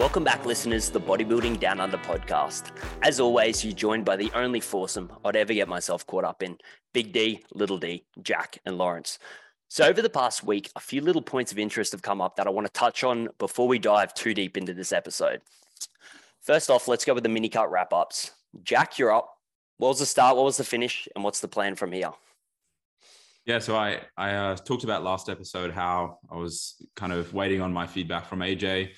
[0.00, 2.74] Welcome back, listeners, to the Bodybuilding Down Under podcast.
[3.02, 6.56] As always, you're joined by the only foursome I'd ever get myself caught up in
[6.94, 9.18] Big D, Little D, Jack, and Lawrence.
[9.68, 12.46] So, over the past week, a few little points of interest have come up that
[12.46, 15.42] I want to touch on before we dive too deep into this episode.
[16.40, 18.30] First off, let's go with the mini cut wrap ups.
[18.62, 19.30] Jack, you're up.
[19.76, 20.34] What was the start?
[20.34, 21.08] What was the finish?
[21.14, 22.12] And what's the plan from here?
[23.44, 27.60] Yeah, so I I uh, talked about last episode how I was kind of waiting
[27.60, 28.92] on my feedback from AJ.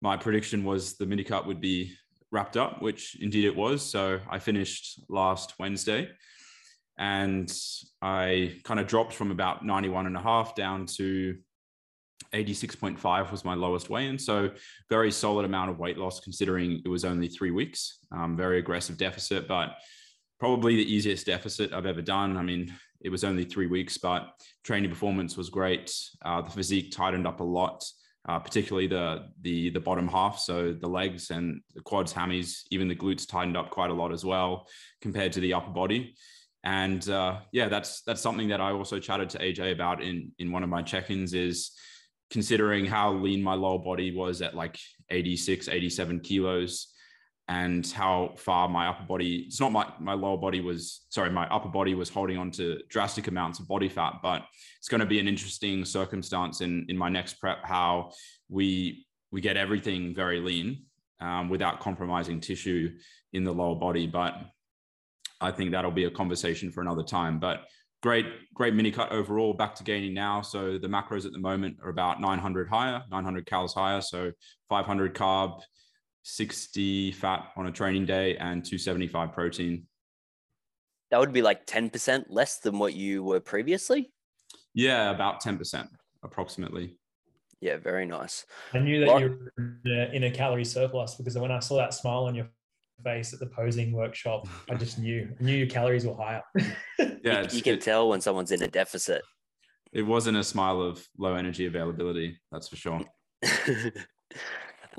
[0.00, 1.94] My prediction was the mini cut would be
[2.30, 3.82] wrapped up, which indeed it was.
[3.82, 6.08] So I finished last Wednesday,
[6.98, 7.52] and
[8.02, 11.36] I kind of dropped from about 91 and a half down to
[12.34, 14.18] 86.5 was my lowest weigh-in.
[14.18, 14.50] So
[14.90, 17.98] very solid amount of weight loss considering it was only three weeks.
[18.12, 19.76] Um, very aggressive deficit, but
[20.38, 22.36] probably the easiest deficit I've ever done.
[22.36, 24.28] I mean, it was only three weeks, but
[24.64, 25.94] training performance was great.
[26.24, 27.84] Uh, the physique tightened up a lot,
[28.28, 30.38] uh, particularly the the the bottom half.
[30.38, 34.12] So the legs and the quads, hammies, even the glutes tightened up quite a lot
[34.12, 34.68] as well
[35.00, 36.14] compared to the upper body.
[36.62, 40.52] And uh, yeah, that's that's something that I also chatted to AJ about in in
[40.52, 41.72] one of my check-ins is
[42.30, 46.92] considering how lean my lower body was at like 86, 87 kilos
[47.48, 51.46] and how far my upper body it's not my my lower body was sorry my
[51.48, 54.44] upper body was holding on to drastic amounts of body fat but
[54.78, 58.10] it's going to be an interesting circumstance in in my next prep how
[58.48, 60.84] we we get everything very lean
[61.20, 62.90] um, without compromising tissue
[63.32, 64.34] in the lower body but
[65.40, 67.38] i think that'll be a conversation for another time.
[67.38, 67.64] But
[68.02, 70.42] great great mini cut overall back to gaining now.
[70.42, 74.32] So the macros at the moment are about 900 higher 900 calories higher so
[74.68, 75.60] 500 carb
[76.28, 79.86] 60 fat on a training day and 275 protein.
[81.10, 84.12] That would be like 10% less than what you were previously?
[84.74, 85.88] Yeah, about 10%
[86.22, 86.98] approximately.
[87.60, 88.44] Yeah, very nice.
[88.74, 92.24] I knew that you were in a calorie surplus because when I saw that smile
[92.24, 92.48] on your
[93.02, 95.34] face at the posing workshop, I just knew.
[95.40, 96.42] I knew your calories were higher.
[97.24, 99.22] yeah, you, you can it, tell when someone's in a deficit.
[99.92, 103.00] It wasn't a smile of low energy availability, that's for sure.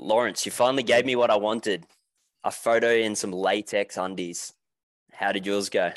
[0.00, 1.86] Lawrence, you finally gave me what I wanted
[2.42, 4.54] a photo in some latex undies.
[5.12, 5.92] How did yours go?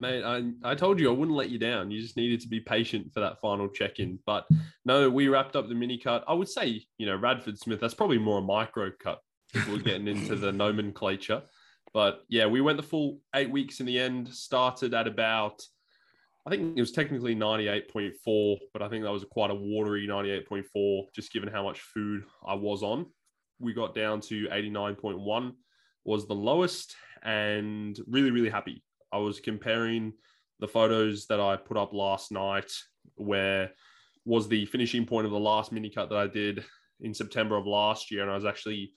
[0.00, 1.90] Mate, I, I told you I wouldn't let you down.
[1.90, 4.18] You just needed to be patient for that final check in.
[4.26, 4.46] But
[4.84, 6.24] no, we wrapped up the mini cut.
[6.26, 9.20] I would say, you know, Radford Smith, that's probably more a micro cut.
[9.68, 11.42] We're getting into the nomenclature.
[11.92, 15.62] But yeah, we went the full eight weeks in the end, started at about,
[16.44, 21.04] I think it was technically 98.4, but I think that was quite a watery 98.4,
[21.14, 23.06] just given how much food I was on
[23.58, 25.52] we got down to 89.1
[26.04, 28.82] was the lowest and really really happy
[29.12, 30.12] i was comparing
[30.60, 32.70] the photos that i put up last night
[33.16, 33.70] where
[34.24, 36.64] was the finishing point of the last mini cut that i did
[37.00, 38.92] in september of last year and i was actually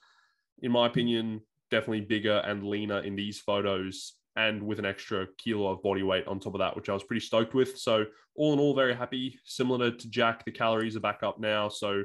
[0.62, 1.40] in my opinion
[1.70, 6.26] definitely bigger and leaner in these photos and with an extra kilo of body weight
[6.28, 7.76] on top of that, which I was pretty stoked with.
[7.76, 9.36] So all in all, very happy.
[9.44, 11.68] Similar to Jack, the calories are back up now.
[11.68, 12.04] So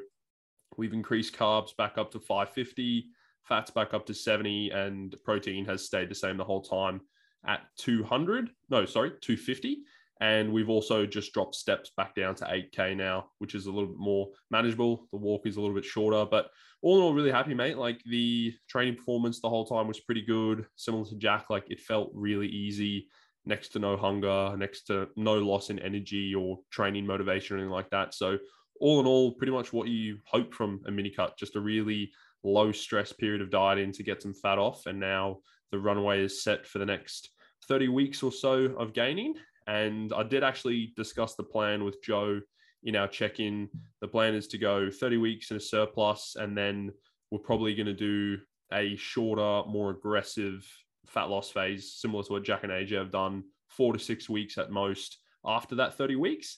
[0.78, 3.08] We've increased carbs back up to 550,
[3.44, 7.02] fats back up to 70, and protein has stayed the same the whole time
[7.46, 8.50] at 200.
[8.70, 9.84] No, sorry, 250.
[10.22, 13.90] And we've also just dropped steps back down to 8K now, which is a little
[13.90, 15.08] bit more manageable.
[15.12, 16.50] The walk is a little bit shorter, but
[16.82, 17.78] all in all, really happy, mate.
[17.78, 20.66] Like the training performance the whole time was pretty good.
[20.76, 23.10] Similar to Jack, like it felt really easy,
[23.46, 27.74] next to no hunger, next to no loss in energy or training motivation or anything
[27.74, 28.14] like that.
[28.14, 28.38] So
[28.84, 32.12] all in all, pretty much what you hope from a mini cut, just a really
[32.44, 34.86] low stress period of dieting to get some fat off.
[34.88, 35.38] And now
[35.72, 37.30] the runway is set for the next
[37.70, 39.36] 30 weeks or so of gaining.
[39.68, 42.42] And I did actually discuss the plan with Joe
[42.84, 43.70] in our check in.
[44.02, 46.92] The plan is to go 30 weeks in a surplus, and then
[47.32, 48.38] we're probably going to do
[48.74, 50.68] a shorter, more aggressive
[51.08, 54.58] fat loss phase, similar to what Jack and AJ have done, four to six weeks
[54.58, 56.58] at most after that 30 weeks.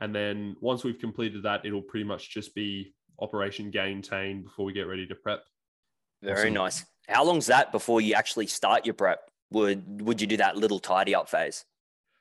[0.00, 4.64] And then once we've completed that, it'll pretty much just be Operation Gain Tain before
[4.64, 5.44] we get ready to prep.
[6.22, 6.54] Very awesome.
[6.54, 6.84] nice.
[7.08, 9.30] How long's that before you actually start your prep?
[9.52, 11.64] Would would you do that little tidy up phase?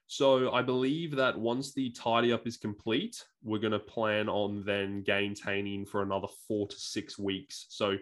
[0.07, 4.63] So I believe that once the tidy up is complete, we're going to plan on
[4.63, 7.66] then gain gaintaining for another four to six weeks.
[7.69, 7.98] So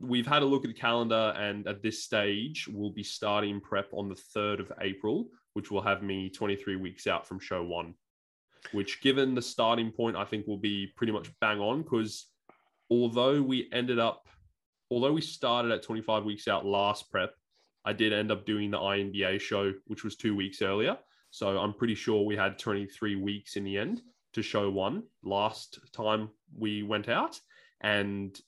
[0.00, 3.88] we've had a look at the calendar, and at this stage, we'll be starting prep
[3.92, 7.94] on the 3rd of April, which will have me 23 weeks out from show one
[8.72, 12.26] which, given the starting point, I think will be pretty much bang on because
[12.90, 14.26] although we ended up,
[14.90, 17.32] although we started at 25 weeks out last prep,
[17.84, 20.98] I did end up doing the INBA show, which was two weeks earlier.
[21.30, 24.02] So I'm pretty sure we had 23 weeks in the end
[24.34, 27.38] to show one last time we went out.
[27.82, 28.38] And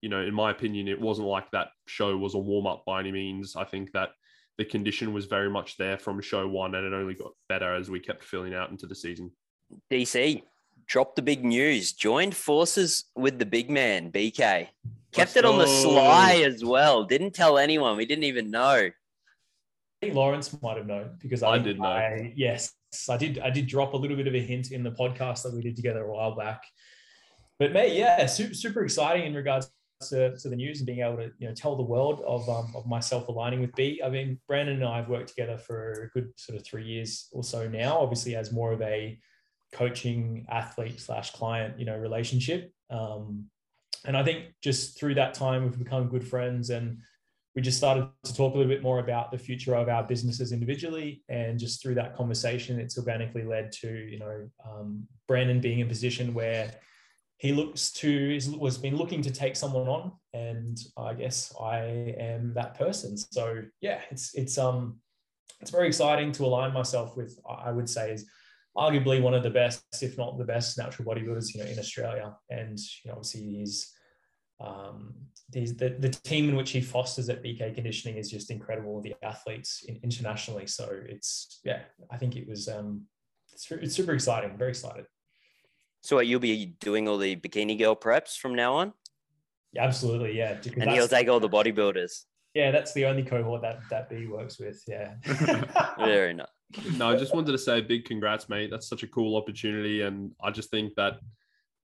[0.00, 3.00] you know, in my opinion, it wasn't like that show was a warm up by
[3.00, 3.56] any means.
[3.56, 4.10] I think that
[4.58, 7.90] the condition was very much there from show one, and it only got better as
[7.90, 9.30] we kept filling out into the season.
[9.90, 10.42] DC
[10.86, 11.92] dropped the big news.
[11.92, 14.68] Joined forces with the big man BK.
[15.12, 17.04] Kept Let's it on the sly as well.
[17.04, 17.96] Didn't tell anyone.
[17.96, 18.90] We didn't even know.
[20.02, 21.86] I think Lawrence might have known because I I, did know.
[21.86, 22.74] I, yes,
[23.08, 23.38] I did.
[23.38, 25.74] I did drop a little bit of a hint in the podcast that we did
[25.74, 26.62] together a while back.
[27.58, 29.70] But mate, yeah, super, super exciting in regards
[30.10, 32.70] to, to the news and being able to you know tell the world of um,
[32.74, 34.02] of myself aligning with B.
[34.04, 37.28] I mean, Brandon and I have worked together for a good sort of three years
[37.32, 37.98] or so now.
[37.98, 39.18] Obviously, as more of a
[39.72, 42.72] coaching athlete slash client you know relationship.
[42.90, 43.46] Um,
[44.04, 46.98] and I think just through that time, we've become good friends and
[47.56, 50.52] we just started to talk a little bit more about the future of our businesses
[50.52, 51.22] individually.
[51.28, 55.86] And just through that conversation it's organically led to you know um, brandon being in
[55.86, 56.70] a position where
[57.38, 60.12] he looks to was been looking to take someone on.
[60.34, 61.78] And i guess i
[62.18, 63.16] am that person.
[63.16, 65.00] So yeah it's it's um
[65.60, 68.26] it's very exciting to align myself with i would say is
[68.76, 72.34] arguably one of the best if not the best natural bodybuilders you know in australia
[72.50, 73.96] and you know obviously he's
[74.60, 75.14] um,
[75.50, 79.00] these, the, the team in which he fosters at BK Conditioning is just incredible.
[79.00, 81.80] The athletes in, internationally, so it's yeah,
[82.10, 83.02] I think it was um,
[83.52, 84.56] it's, it's super exciting.
[84.56, 85.06] Very excited.
[86.02, 88.92] So what, you'll be doing all the bikini girl preps from now on,
[89.72, 90.36] Yeah, absolutely.
[90.38, 92.24] Yeah, and he'll take all the bodybuilders.
[92.56, 94.82] Yeah, that's the only cohort that that B works with.
[94.88, 95.16] Yeah.
[95.98, 96.46] Very nice.
[96.96, 98.70] no, I just wanted to say a big congrats, mate.
[98.70, 100.00] That's such a cool opportunity.
[100.00, 101.18] And I just think that,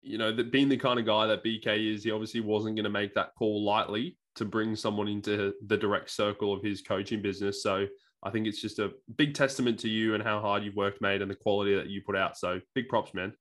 [0.03, 2.83] you know, that being the kind of guy that BK is, he obviously wasn't going
[2.83, 7.23] to make that call lightly to bring someone into the direct circle of his coaching
[7.23, 7.63] business.
[7.63, 7.87] So
[8.21, 11.23] I think it's just a big testament to you and how hard you've worked, mate,
[11.23, 12.37] and the quality that you put out.
[12.37, 13.33] So big props, man.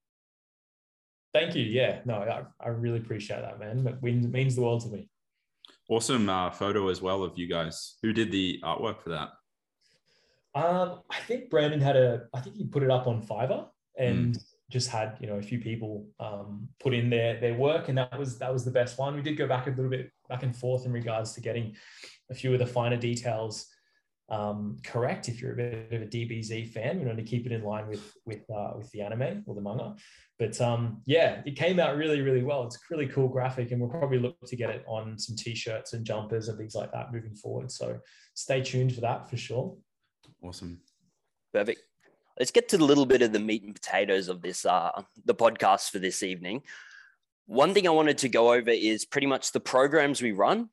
[1.34, 1.64] Thank you.
[1.64, 3.86] Yeah, no, I, I really appreciate that, man.
[3.86, 5.10] It means, means the world to me.
[5.88, 7.96] Awesome uh, photo as well of you guys.
[8.02, 9.30] Who did the artwork for that?
[10.54, 14.38] Um, I think Brandon had a, I think he put it up on Fiverr and
[14.70, 18.18] just had, you know, a few people um, put in their their work, and that
[18.18, 19.16] was that was the best one.
[19.16, 21.74] We did go back a little bit back and forth in regards to getting
[22.30, 23.66] a few of the finer details
[24.30, 25.28] um, correct.
[25.28, 27.88] If you're a bit of a DBZ fan, we want to keep it in line
[27.88, 29.96] with with uh, with the anime or the manga.
[30.38, 32.64] But um, yeah, it came out really, really well.
[32.64, 35.94] It's a really cool graphic, and we'll probably look to get it on some t-shirts
[35.94, 37.72] and jumpers and things like that moving forward.
[37.72, 37.98] So
[38.34, 39.76] stay tuned for that for sure.
[40.42, 40.80] Awesome.
[41.52, 41.82] Perfect.
[42.38, 45.34] Let's get to a little bit of the meat and potatoes of this, uh, the
[45.34, 46.62] podcast for this evening.
[47.46, 50.68] One thing I wanted to go over is pretty much the programs we run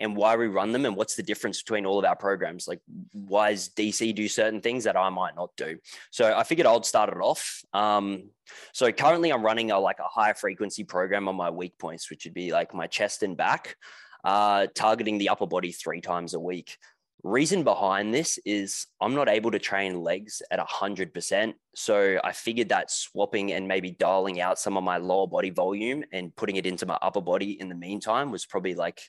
[0.00, 2.68] and why we run them and what's the difference between all of our programs.
[2.68, 2.80] Like,
[3.12, 5.78] why does DC do certain things that I might not do?
[6.10, 7.62] So I figured I'd start it off.
[7.72, 8.30] Um,
[8.72, 12.24] so currently, I'm running a like a high frequency program on my weak points, which
[12.24, 13.76] would be like my chest and back,
[14.24, 16.76] uh, targeting the upper body three times a week
[17.22, 21.54] reason behind this is I'm not able to train legs at 100%.
[21.74, 26.04] So I figured that swapping and maybe dialing out some of my lower body volume
[26.12, 29.00] and putting it into my upper body in the meantime was probably like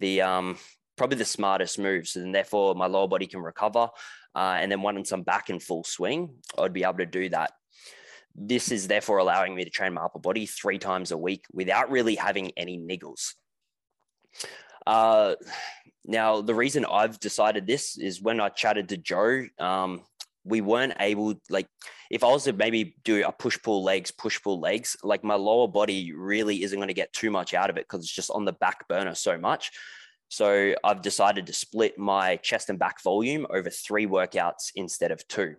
[0.00, 0.58] the um
[0.96, 2.06] probably the smartest move.
[2.06, 3.88] So then therefore my lower body can recover.
[4.34, 7.52] Uh, and then once I'm back in full swing, I'd be able to do that.
[8.34, 11.90] This is therefore allowing me to train my upper body three times a week without
[11.90, 13.34] really having any niggles.
[14.86, 15.34] Uh,
[16.04, 20.02] now, the reason I've decided this is when I chatted to Joe, um,
[20.44, 21.66] we weren't able, like,
[22.10, 25.34] if I was to maybe do a push pull legs, push pull legs, like my
[25.34, 28.30] lower body really isn't going to get too much out of it because it's just
[28.30, 29.70] on the back burner so much.
[30.28, 35.26] So I've decided to split my chest and back volume over three workouts instead of
[35.28, 35.56] two.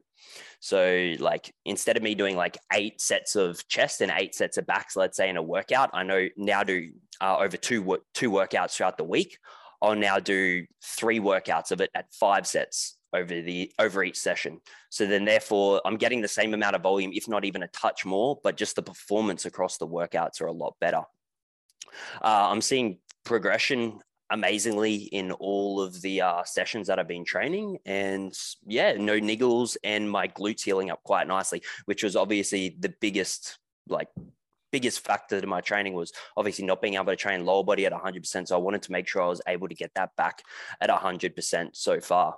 [0.59, 4.65] So, like, instead of me doing like eight sets of chest and eight sets of
[4.65, 8.75] backs, let's say in a workout, I know now do uh, over two two workouts
[8.75, 9.37] throughout the week.
[9.81, 14.59] I'll now do three workouts of it at five sets over the over each session.
[14.89, 18.05] So then, therefore, I'm getting the same amount of volume, if not even a touch
[18.05, 21.03] more, but just the performance across the workouts are a lot better.
[22.21, 23.99] Uh, I'm seeing progression
[24.31, 27.77] amazingly in all of the uh, sessions that I've been training.
[27.85, 28.33] And
[28.65, 33.59] yeah, no niggles and my glutes healing up quite nicely, which was obviously the biggest,
[33.87, 34.07] like,
[34.71, 37.93] biggest factor to my training was obviously not being able to train lower body at
[37.93, 38.47] 100%.
[38.47, 40.43] So I wanted to make sure I was able to get that back
[40.81, 42.35] at 100% so far.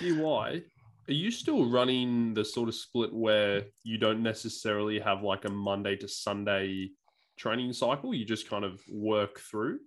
[0.00, 0.62] DY,
[1.08, 5.50] are you still running the sort of split where you don't necessarily have like a
[5.50, 6.90] Monday to Sunday
[7.36, 8.14] training cycle?
[8.14, 9.80] You just kind of work through?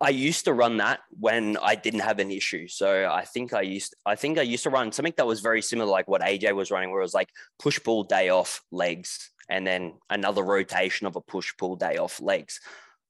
[0.00, 2.68] I used to run that when I didn't have an issue.
[2.68, 5.62] So I think I used I think I used to run something that was very
[5.62, 9.30] similar like what AJ was running where it was like push pull day off legs
[9.48, 12.60] and then another rotation of a push pull day off legs.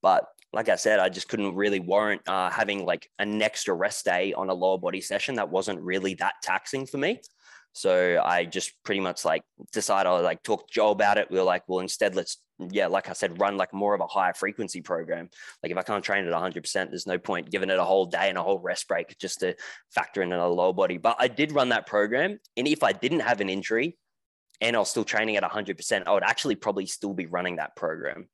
[0.07, 4.05] But like I said, I just couldn't really warrant uh, having like an extra rest
[4.05, 7.21] day on a lower body session that wasn't really that taxing for me.
[7.73, 11.29] So I just pretty much like decided I like talk to Joe about it.
[11.29, 12.37] We were like, well, instead let's
[12.71, 15.29] yeah, like I said, run like more of a higher frequency program.
[15.61, 18.29] Like if I can't train at 100%, there's no point giving it a whole day
[18.29, 19.57] and a whole rest break just to
[19.91, 20.99] factor in a lower body.
[20.99, 23.99] But I did run that program, and if I didn't have an injury,
[24.61, 27.75] and I was still training at 100%, I would actually probably still be running that
[27.75, 28.29] program.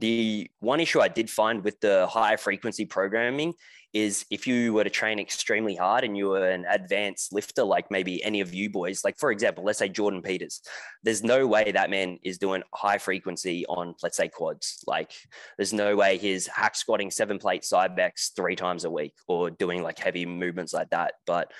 [0.00, 3.54] The one issue I did find with the high frequency programming
[3.94, 7.90] is if you were to train extremely hard and you were an advanced lifter, like
[7.90, 10.60] maybe any of you boys, like for example, let's say Jordan Peters,
[11.02, 14.84] there's no way that man is doing high frequency on, let's say, quads.
[14.86, 15.12] Like
[15.56, 19.82] there's no way he's hack squatting seven plate Cybex three times a week or doing
[19.82, 21.14] like heavy movements like that.
[21.26, 21.50] But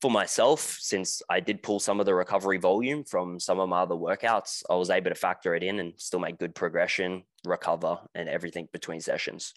[0.00, 3.82] for myself, since I did pull some of the recovery volume from some of my
[3.82, 7.98] other workouts, I was able to factor it in and still make good progression, recover,
[8.14, 9.54] and everything between sessions.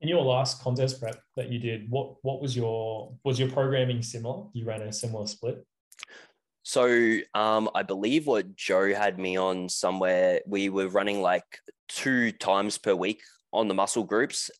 [0.00, 4.02] In your last contest prep that you did, what what was your was your programming
[4.02, 4.44] similar?
[4.52, 5.64] You ran a similar split.
[6.64, 11.44] So um, I believe what Joe had me on somewhere, we were running like
[11.88, 13.20] two times per week
[13.52, 14.50] on the muscle groups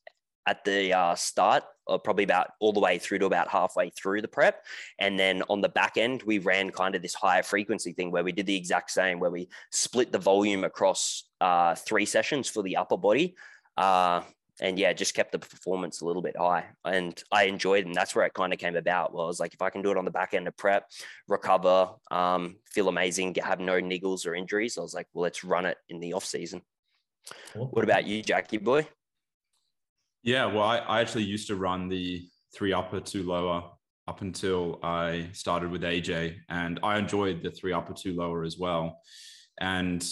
[0.47, 1.65] at the uh, start,
[2.05, 4.65] probably about all the way through to about halfway through the prep.
[4.99, 8.25] And then on the back end, we ran kind of this higher frequency thing where
[8.25, 12.63] we did the exact same, where we split the volume across uh, three sessions for
[12.63, 13.35] the upper body.
[13.77, 14.23] Uh,
[14.61, 16.67] and yeah, just kept the performance a little bit high.
[16.85, 19.13] And I enjoyed, and that's where it kind of came about.
[19.13, 20.89] Well, I was like, if I can do it on the back end of prep,
[21.27, 25.67] recover, um, feel amazing, have no niggles or injuries, I was like, well, let's run
[25.67, 26.63] it in the off season.
[27.53, 27.69] Cool.
[27.69, 28.87] What about you, Jackie boy?
[30.23, 33.65] Yeah, well, I, I actually used to run the three upper, two lower
[34.07, 38.57] up until I started with AJ, and I enjoyed the three upper, two lower as
[38.57, 39.01] well.
[39.61, 40.05] And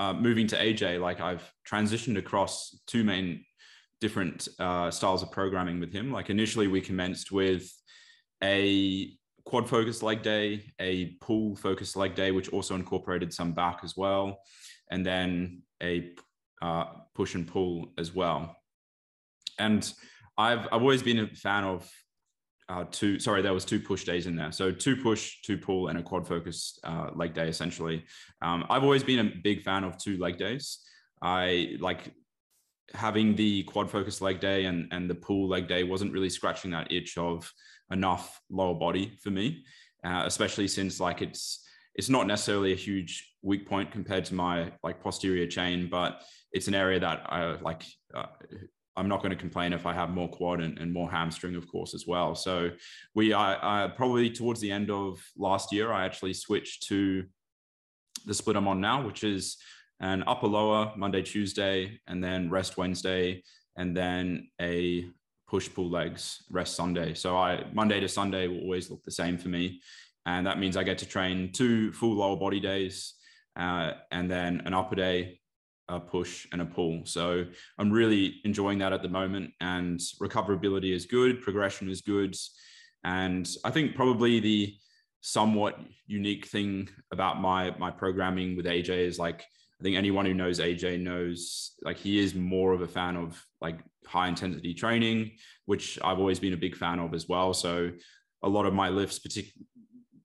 [0.00, 3.44] uh, moving to AJ, like I've transitioned across two main
[4.00, 6.12] different uh, styles of programming with him.
[6.12, 7.72] Like initially, we commenced with
[8.42, 9.12] a
[9.44, 13.96] quad focused leg day, a pull focused leg day, which also incorporated some back as
[13.96, 14.40] well,
[14.90, 16.10] and then a
[16.60, 18.56] uh, push and pull as well
[19.58, 19.92] and
[20.36, 21.90] I've I've always been a fan of
[22.68, 23.18] uh, two.
[23.18, 24.52] Sorry, there was two push days in there.
[24.52, 27.48] So two push, two pull, and a quad focus uh, leg day.
[27.48, 28.04] Essentially,
[28.42, 30.78] um, I've always been a big fan of two leg days.
[31.22, 32.12] I like
[32.94, 36.70] having the quad focus leg day and and the pull leg day wasn't really scratching
[36.70, 37.50] that itch of
[37.90, 39.64] enough lower body for me,
[40.04, 44.72] uh, especially since like it's it's not necessarily a huge weak point compared to my
[44.82, 46.22] like posterior chain, but
[46.52, 47.82] it's an area that I like
[48.14, 48.26] uh,
[48.98, 51.68] I'm not going to complain if I have more quad and, and more hamstring, of
[51.68, 52.34] course, as well.
[52.34, 52.70] So
[53.14, 57.24] we are probably towards the end of last year, I actually switched to
[58.26, 59.56] the split I'm on now, which is
[60.00, 63.44] an upper lower Monday, Tuesday, and then rest Wednesday,
[63.76, 65.08] and then a
[65.48, 67.14] push pull legs rest Sunday.
[67.14, 69.80] So I Monday to Sunday will always look the same for me.
[70.26, 73.14] And that means I get to train two full lower body days
[73.56, 75.37] uh, and then an upper day
[75.88, 77.02] a push and a pull.
[77.04, 77.44] So
[77.78, 79.52] I'm really enjoying that at the moment.
[79.60, 82.36] And recoverability is good, progression is good.
[83.04, 84.74] And I think probably the
[85.20, 89.44] somewhat unique thing about my my programming with AJ is like
[89.80, 93.42] I think anyone who knows AJ knows like he is more of a fan of
[93.60, 95.32] like high intensity training,
[95.66, 97.54] which I've always been a big fan of as well.
[97.54, 97.90] So
[98.42, 99.66] a lot of my lifts, particularly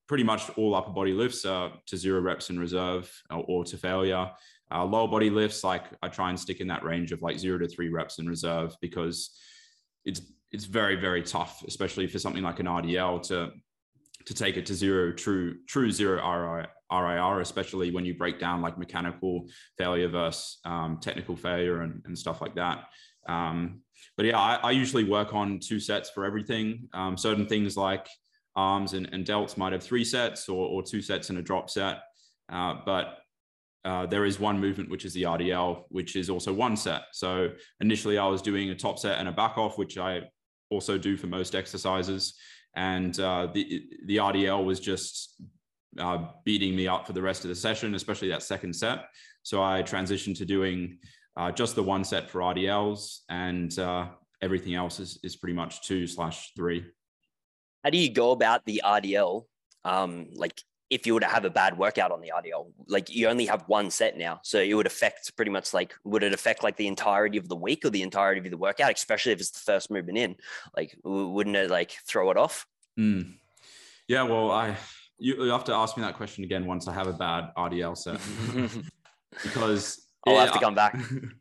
[0.08, 3.78] pretty much all upper body lifts are to zero reps in reserve or, or to
[3.78, 4.30] failure.
[4.74, 7.60] Uh, lower body lifts, like I try and stick in that range of like zero
[7.60, 9.30] to three reps in reserve because
[10.06, 13.52] it's it's very very tough, especially for something like an RDL to
[14.26, 18.62] to take it to zero true true zero RI, RIR, especially when you break down
[18.62, 22.86] like mechanical failure versus um, technical failure and, and stuff like that.
[23.28, 23.82] Um,
[24.18, 26.90] but yeah, I, I, usually work on two sets for everything.
[26.94, 28.08] Um, certain things like
[28.56, 31.70] arms and, and delts might have three sets or, or two sets and a drop
[31.70, 32.02] set.
[32.52, 33.20] Uh, but
[33.86, 37.04] uh, there is one movement, which is the RDL, which is also one set.
[37.12, 37.50] So
[37.82, 40.22] initially, I was doing a top set and a back off, which I
[40.70, 42.36] also do for most exercises.
[42.76, 45.42] And uh, the the RDL was just
[46.00, 49.06] uh, beating me up for the rest of the session, especially that second set.
[49.44, 51.00] So I transitioned to doing
[51.36, 54.08] uh, just the one set for RDLs, and uh,
[54.42, 56.86] everything else is is pretty much two slash three.
[57.84, 59.44] How do you go about the RDL?
[59.84, 60.62] Um, like
[60.94, 63.64] if you were to have a bad workout on the RDL, like you only have
[63.68, 64.40] one set now.
[64.44, 67.56] So it would affect pretty much like, would it affect like the entirety of the
[67.56, 70.36] week or the entirety of the workout, especially if it's the first movement in?
[70.78, 72.68] Like, wouldn't it like throw it off?
[73.00, 73.34] Mm.
[74.08, 74.78] Yeah, well, I,
[75.18, 78.20] you have to ask me that question again once I have a bad RDL set
[79.44, 80.96] because I'll have to come back.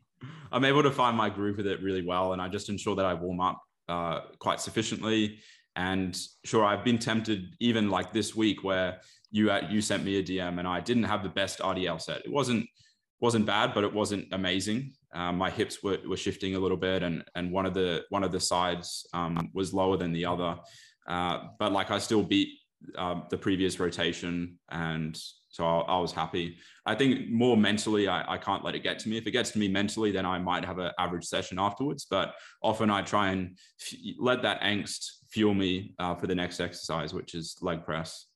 [0.51, 3.05] I'm able to find my groove with it really well, and I just ensure that
[3.05, 5.39] I warm up uh, quite sufficiently.
[5.75, 9.01] And sure, I've been tempted even like this week where
[9.33, 12.23] you uh, you sent me a DM and I didn't have the best RDL set.
[12.23, 12.65] It wasn't
[13.19, 14.93] wasn't bad, but it wasn't amazing.
[15.13, 18.23] Um, my hips were, were shifting a little bit, and and one of the one
[18.23, 20.55] of the sides um, was lower than the other.
[21.07, 22.49] Uh, but like I still beat
[22.95, 26.57] um, the previous rotation, and so I, I, was happy.
[26.85, 29.17] I think more mentally, I, I can't let it get to me.
[29.17, 32.05] If it gets to me mentally, then I might have an average session afterwards.
[32.09, 36.59] But often I try and f- let that angst fuel me uh, for the next
[36.59, 38.27] exercise, which is leg press.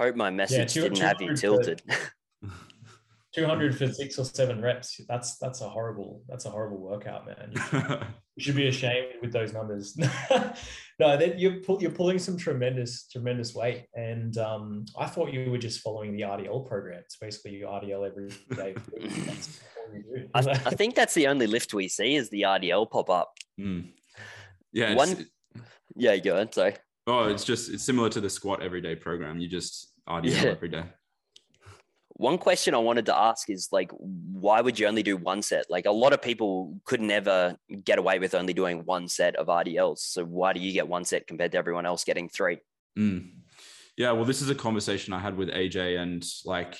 [0.00, 1.82] Hope my message yeah, didn't have you tilted.
[3.34, 4.98] 200 for six or seven reps.
[5.06, 7.52] That's that's a horrible that's a horrible workout, man.
[7.52, 9.94] You should, you should be ashamed with those numbers.
[10.98, 15.50] no, then you're pull, you're pulling some tremendous tremendous weight, and um, I thought you
[15.50, 17.00] were just following the RDL program.
[17.04, 18.74] It's basically you RDL every day.
[20.34, 23.34] I, I, think that's the only lift we see is the RDL pop up.
[23.60, 23.90] Mm.
[24.72, 24.94] Yeah.
[24.94, 25.26] One.
[25.94, 26.54] Yeah, you go ahead.
[26.54, 26.74] Sorry.
[27.06, 29.38] Oh, it's just it's similar to the squat everyday program.
[29.40, 30.50] You just RDL yeah.
[30.50, 30.84] every day.
[32.14, 35.64] One question I wanted to ask is like, why would you only do one set?
[35.70, 39.46] Like a lot of people could never get away with only doing one set of
[39.46, 40.00] RDLs.
[40.00, 42.58] So why do you get one set compared to everyone else getting three?
[42.98, 43.30] Mm.
[43.96, 46.74] Yeah, well, this is a conversation I had with AJ, and like,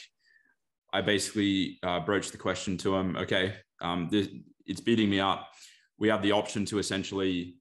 [0.93, 3.15] I basically uh, broached the question to him.
[3.17, 4.29] Okay, um, this,
[4.65, 5.49] it's beating me up.
[5.99, 7.57] We have the option to essentially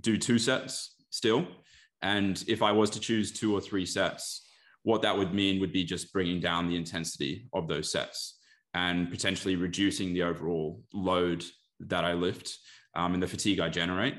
[0.00, 1.46] do two sets still,
[2.00, 4.45] and if I was to choose two or three sets,
[4.86, 8.38] what that would mean would be just bringing down the intensity of those sets
[8.72, 11.44] and potentially reducing the overall load
[11.80, 12.56] that I lift
[12.94, 14.14] um, and the fatigue I generate.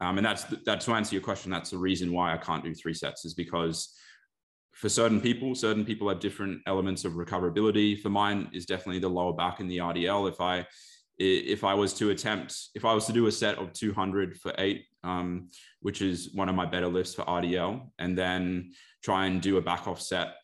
[0.00, 1.50] Um, and that's that's to answer your question.
[1.50, 3.96] That's the reason why I can't do three sets is because
[4.70, 7.98] for certain people, certain people have different elements of recoverability.
[7.98, 10.28] For mine is definitely the lower back and the RDL.
[10.30, 10.64] If I
[11.18, 14.54] if I was to attempt, if I was to do a set of 200 for
[14.58, 15.48] eight, um,
[15.80, 18.70] which is one of my better lifts for RDL, and then
[19.02, 20.34] try and do a back off set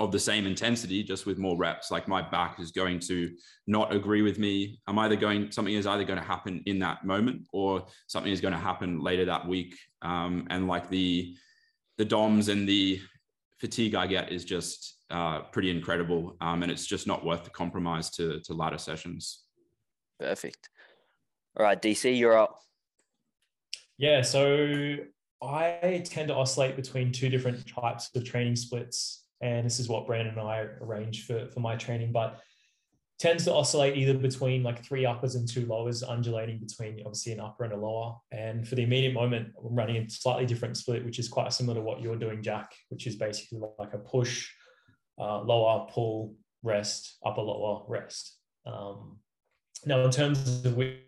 [0.00, 3.30] of the same intensity, just with more reps, like my back is going to
[3.66, 4.80] not agree with me.
[4.86, 8.40] I'm either going, something is either going to happen in that moment or something is
[8.40, 9.76] going to happen later that week.
[10.02, 11.36] Um, and like the,
[11.98, 13.00] the DOMs and the
[13.60, 16.36] fatigue I get is just uh, pretty incredible.
[16.40, 19.44] Um, and it's just not worth the compromise to, to latter sessions.
[20.18, 20.70] Perfect.
[21.56, 22.58] All right, DC, you're up.
[23.96, 24.96] Yeah, so
[25.42, 29.24] I tend to oscillate between two different types of training splits.
[29.40, 32.40] And this is what Brandon and I arrange for, for my training, but
[33.18, 37.40] tends to oscillate either between like three uppers and two lowers, undulating between obviously an
[37.40, 38.16] upper and a lower.
[38.32, 41.76] And for the immediate moment, I'm running a slightly different split, which is quite similar
[41.76, 44.50] to what you're doing, Jack, which is basically like a push,
[45.18, 48.38] uh, lower, pull, rest, upper, lower, rest.
[48.66, 49.18] Um,
[49.86, 51.00] now, in terms of which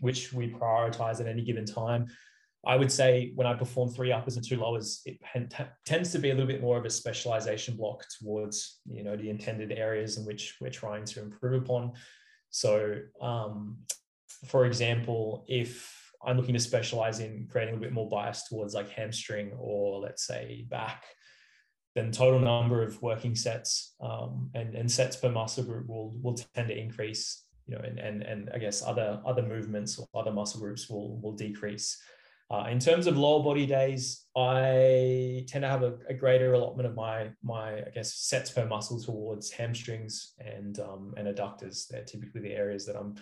[0.00, 2.06] which we prioritize at any given time,
[2.66, 5.18] I would say when I perform three uppers and two lowers, it
[5.86, 9.30] tends to be a little bit more of a specialization block towards you know the
[9.30, 11.92] intended areas in which we're trying to improve upon.
[12.50, 13.78] So, um,
[14.46, 18.90] for example, if I'm looking to specialize in creating a bit more bias towards like
[18.90, 21.04] hamstring or let's say back,
[21.94, 26.34] then total number of working sets um, and, and sets per muscle group will will
[26.54, 27.44] tend to increase.
[27.66, 31.20] You know, and and and I guess other other movements or other muscle groups will
[31.20, 32.00] will decrease.
[32.50, 36.88] Uh, in terms of lower body days, I tend to have a, a, greater allotment
[36.88, 41.86] of my my I guess sets per muscle towards hamstrings and um, and adductors.
[41.88, 43.16] They're typically the areas that I'm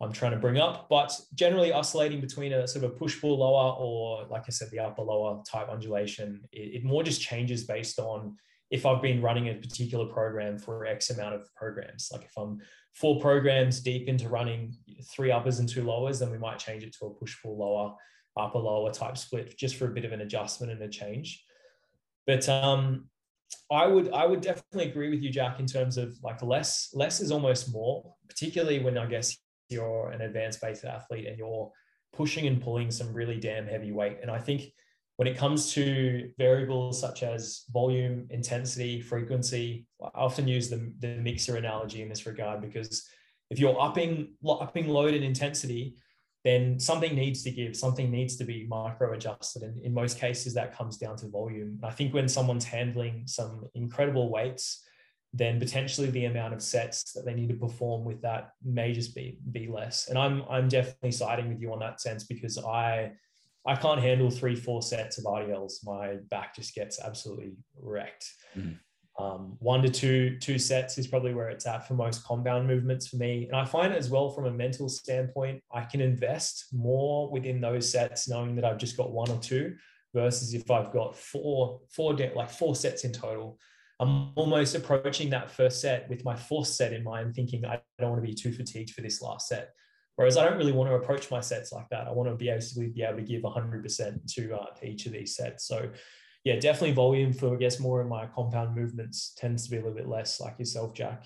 [0.00, 3.38] I'm trying to bring up, but generally oscillating between a sort of a push pull
[3.38, 6.40] lower or like I said, the upper lower type undulation.
[6.50, 8.34] It, it more just changes based on
[8.70, 12.08] if I've been running a particular program for X amount of programs.
[12.10, 12.60] Like if I'm
[12.94, 14.74] four programs deep into running
[15.14, 17.94] three uppers and two lowers, then we might change it to a push pull lower
[18.36, 21.44] upper lower type split just for a bit of an adjustment and a change.
[22.26, 23.08] But um,
[23.70, 27.20] I would I would definitely agree with you, Jack, in terms of like less less
[27.20, 29.36] is almost more, particularly when I guess
[29.68, 31.70] you're an advanced based athlete and you're
[32.12, 34.18] pushing and pulling some really damn heavy weight.
[34.22, 34.72] And I think
[35.16, 41.16] when it comes to variables such as volume, intensity, frequency, I often use the, the
[41.16, 43.06] mixer analogy in this regard because
[43.50, 45.96] if you're upping upping load and intensity,
[46.44, 49.62] then something needs to give, something needs to be micro adjusted.
[49.62, 51.80] And in most cases, that comes down to volume.
[51.82, 54.84] I think when someone's handling some incredible weights,
[55.32, 59.14] then potentially the amount of sets that they need to perform with that may just
[59.14, 60.08] be be less.
[60.08, 63.12] And I'm I'm definitely siding with you on that sense because I
[63.66, 65.84] I can't handle three, four sets of RDLs.
[65.84, 68.30] My back just gets absolutely wrecked.
[68.56, 68.78] Mm.
[69.16, 73.06] Um, one to two two sets is probably where it's at for most compound movements
[73.06, 73.46] for me.
[73.46, 77.90] And I find as well from a mental standpoint, I can invest more within those
[77.90, 79.76] sets, knowing that I've just got one or two,
[80.14, 83.58] versus if I've got four four de- like four sets in total.
[84.00, 88.10] I'm almost approaching that first set with my fourth set in mind, thinking I don't
[88.10, 89.70] want to be too fatigued for this last set.
[90.16, 92.06] Whereas I don't really want to approach my sets like that.
[92.06, 95.06] I want to be able to be able to give 100% to, uh, to each
[95.06, 95.66] of these sets.
[95.66, 95.90] So
[96.44, 99.80] yeah, definitely volume for I guess more of my compound movements tends to be a
[99.80, 101.24] little bit less like yourself, Jack.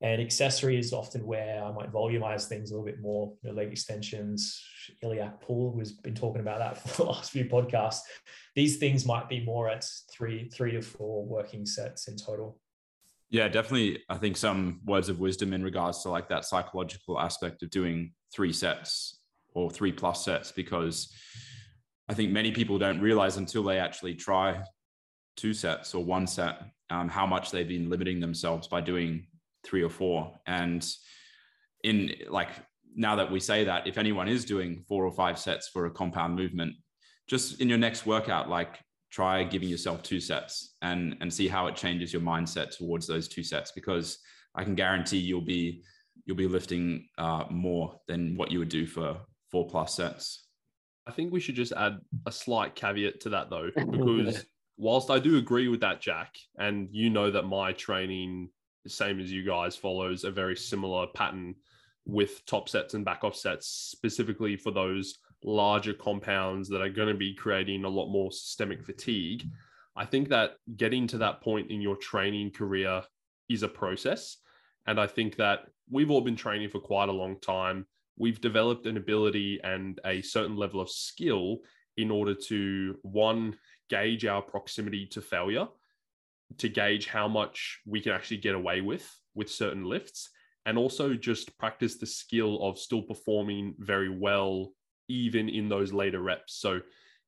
[0.00, 3.34] And accessory is often where I might volumize things a little bit more.
[3.42, 4.60] You know, leg extensions,
[5.00, 5.72] iliac pull.
[5.72, 8.00] We've been talking about that for the last few podcasts.
[8.56, 12.58] These things might be more at three, three to four working sets in total.
[13.30, 14.02] Yeah, definitely.
[14.08, 18.12] I think some words of wisdom in regards to like that psychological aspect of doing
[18.34, 19.20] three sets
[19.54, 21.14] or three plus sets, because
[22.08, 24.62] I think many people don't realize until they actually try
[25.36, 29.26] two sets or one set um, how much they've been limiting themselves by doing
[29.64, 30.32] three or four.
[30.46, 30.86] And
[31.84, 32.50] in like
[32.94, 35.90] now that we say that, if anyone is doing four or five sets for a
[35.90, 36.74] compound movement,
[37.28, 38.78] just in your next workout, like
[39.10, 43.28] try giving yourself two sets and and see how it changes your mindset towards those
[43.28, 44.18] two sets because
[44.54, 45.82] I can guarantee you'll be
[46.24, 49.16] you'll be lifting uh, more than what you would do for
[49.50, 50.48] four plus sets.
[51.06, 54.44] I think we should just add a slight caveat to that though, because
[54.76, 58.50] whilst I do agree with that, Jack, and you know that my training,
[58.86, 61.54] same as you guys, follows a very similar pattern
[62.04, 67.08] with top sets and back off sets, specifically for those larger compounds that are going
[67.08, 69.44] to be creating a lot more systemic fatigue.
[69.96, 73.02] I think that getting to that point in your training career
[73.48, 74.38] is a process.
[74.86, 77.86] And I think that we've all been training for quite a long time
[78.16, 81.58] we've developed an ability and a certain level of skill
[81.96, 83.56] in order to one
[83.90, 85.66] gauge our proximity to failure
[86.58, 90.28] to gauge how much we can actually get away with with certain lifts
[90.66, 94.72] and also just practice the skill of still performing very well
[95.08, 96.54] even in those later reps.
[96.54, 96.80] So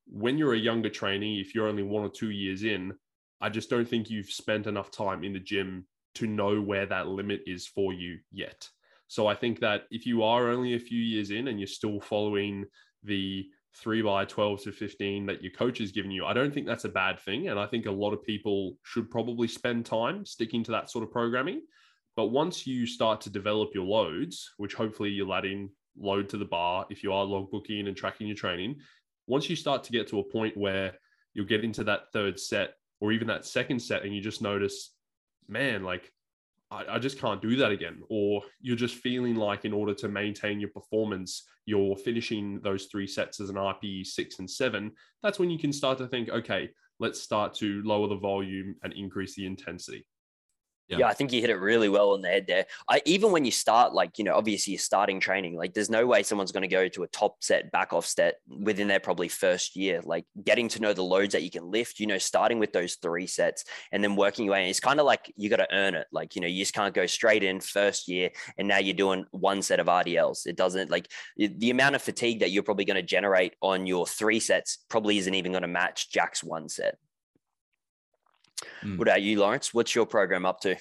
[0.06, 2.92] when you're a younger trainee if you're only one or two years in
[3.40, 7.08] i just don't think you've spent enough time in the gym to know where that
[7.08, 8.68] limit is for you yet
[9.08, 12.00] so I think that if you are only a few years in and you're still
[12.00, 12.64] following
[13.02, 16.66] the three by 12 to 15 that your coach is giving you, I don't think
[16.66, 17.48] that's a bad thing.
[17.48, 21.04] And I think a lot of people should probably spend time sticking to that sort
[21.04, 21.62] of programming.
[22.16, 26.44] But once you start to develop your loads, which hopefully you're in load to the
[26.44, 28.76] bar if you are logbooking and tracking your training,
[29.26, 30.92] once you start to get to a point where
[31.32, 34.92] you'll get into that third set or even that second set and you just notice,
[35.48, 36.12] man, like
[36.70, 38.02] I, I just can't do that again.
[38.08, 43.06] Or you're just feeling like in order to maintain your performance, you're finishing those three
[43.06, 44.92] sets as an RPE six and seven.
[45.22, 48.92] That's when you can start to think, okay, let's start to lower the volume and
[48.92, 50.06] increase the intensity.
[50.88, 50.98] Yeah.
[50.98, 51.08] yeah.
[51.08, 52.66] I think you hit it really well on the head there.
[52.88, 55.56] I even when you start, like you know, obviously you're starting training.
[55.56, 58.36] Like, there's no way someone's going to go to a top set, back off set
[58.48, 60.00] within their probably first year.
[60.04, 62.00] Like, getting to know the loads that you can lift.
[62.00, 64.68] You know, starting with those three sets and then working your way.
[64.68, 66.06] It's kind of like you got to earn it.
[66.12, 69.24] Like, you know, you just can't go straight in first year and now you're doing
[69.30, 70.46] one set of RDLs.
[70.46, 74.06] It doesn't like the amount of fatigue that you're probably going to generate on your
[74.06, 76.98] three sets probably isn't even going to match Jack's one set.
[78.84, 78.98] Mm.
[78.98, 79.72] What about you, Lawrence?
[79.72, 80.76] What's your program up to?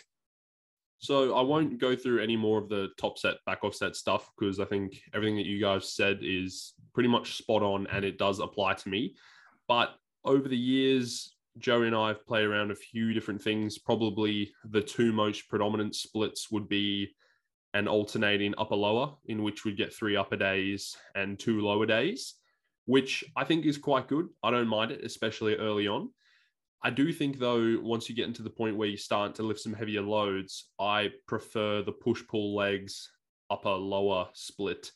[1.00, 4.30] So I won't go through any more of the top set, back off set stuff
[4.38, 8.18] because I think everything that you guys said is pretty much spot on and it
[8.18, 9.16] does apply to me.
[9.68, 13.78] But over the years, Joey and I have played around a few different things.
[13.78, 17.14] Probably the two most predominant splits would be
[17.74, 22.36] an alternating upper lower, in which we'd get three upper days and two lower days,
[22.86, 24.30] which I think is quite good.
[24.42, 26.10] I don't mind it, especially early on.
[26.84, 29.62] I do think though, once you get into the point where you start to lift
[29.62, 33.10] some heavier loads, I prefer the push pull legs
[33.50, 34.92] upper lower split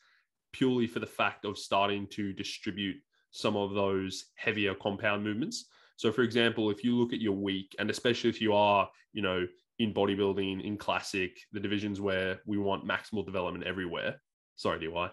[0.52, 2.98] purely for the fact of starting to distribute
[3.32, 5.66] some of those heavier compound movements.
[5.96, 9.22] So, for example, if you look at your week, and especially if you are, you
[9.22, 9.48] know,
[9.80, 14.22] in bodybuilding, in classic, the divisions where we want maximal development everywhere.
[14.56, 15.10] Sorry, DY.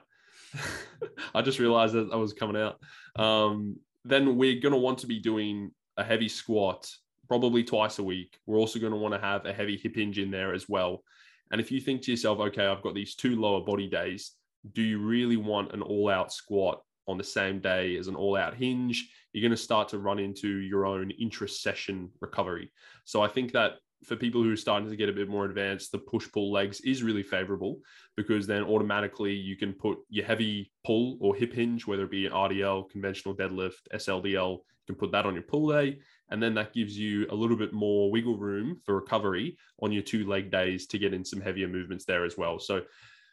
[1.34, 2.80] I just realized that I was coming out.
[3.16, 6.90] Um, then we're going to want to be doing a heavy squat
[7.28, 8.38] probably twice a week.
[8.46, 11.02] We're also going to want to have a heavy hip hinge in there as well.
[11.50, 14.32] And if you think to yourself, okay, I've got these two lower body days,
[14.72, 18.36] do you really want an all out squat on the same day as an all
[18.36, 19.10] out hinge?
[19.32, 22.72] You're going to start to run into your own intra session recovery.
[23.04, 25.92] So I think that for people who are starting to get a bit more advanced,
[25.92, 27.78] the push pull legs is really favorable
[28.16, 32.26] because then automatically you can put your heavy pull or hip hinge, whether it be
[32.26, 35.98] an RDL, conventional deadlift, SLDL, you can put that on your pull day.
[36.30, 40.02] And then that gives you a little bit more wiggle room for recovery on your
[40.02, 42.58] two leg days to get in some heavier movements there as well.
[42.58, 42.82] So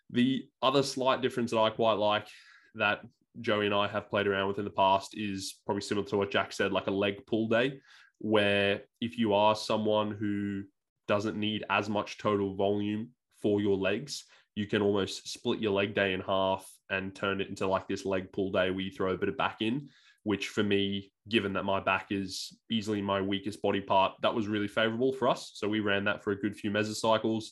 [0.09, 2.27] the other slight difference that I quite like
[2.75, 3.01] that
[3.39, 6.31] Joey and I have played around with in the past is probably similar to what
[6.31, 7.79] Jack said, like a leg pull day,
[8.19, 10.63] where if you are someone who
[11.07, 13.09] doesn't need as much total volume
[13.41, 17.47] for your legs, you can almost split your leg day in half and turn it
[17.47, 19.89] into like this leg pull day where you throw a bit of back in,
[20.23, 24.47] which for me, given that my back is easily my weakest body part, that was
[24.47, 25.51] really favorable for us.
[25.55, 27.45] So we ran that for a good few mesocycles.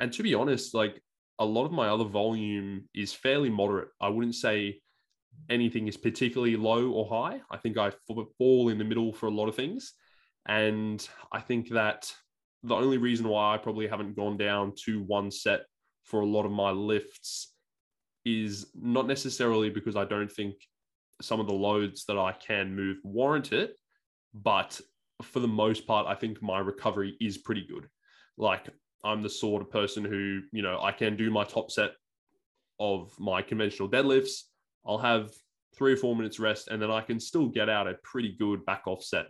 [0.00, 1.02] And to be honest, like
[1.38, 3.88] a lot of my other volume is fairly moderate.
[4.00, 4.80] I wouldn't say
[5.50, 7.40] anything is particularly low or high.
[7.50, 7.92] I think I
[8.38, 9.92] fall in the middle for a lot of things.
[10.48, 12.12] And I think that
[12.62, 15.60] the only reason why I probably haven't gone down to one set
[16.04, 17.52] for a lot of my lifts
[18.24, 20.54] is not necessarily because I don't think
[21.20, 23.76] some of the loads that I can move warrant it,
[24.34, 24.80] but
[25.22, 27.88] for the most part, I think my recovery is pretty good.
[28.36, 28.68] Like
[29.04, 31.92] I'm the sort of person who, you know, I can do my top set
[32.78, 34.42] of my conventional deadlifts
[34.86, 35.32] I'll have
[35.76, 38.64] three or four minutes rest, and then I can still get out a pretty good
[38.64, 39.26] back off set.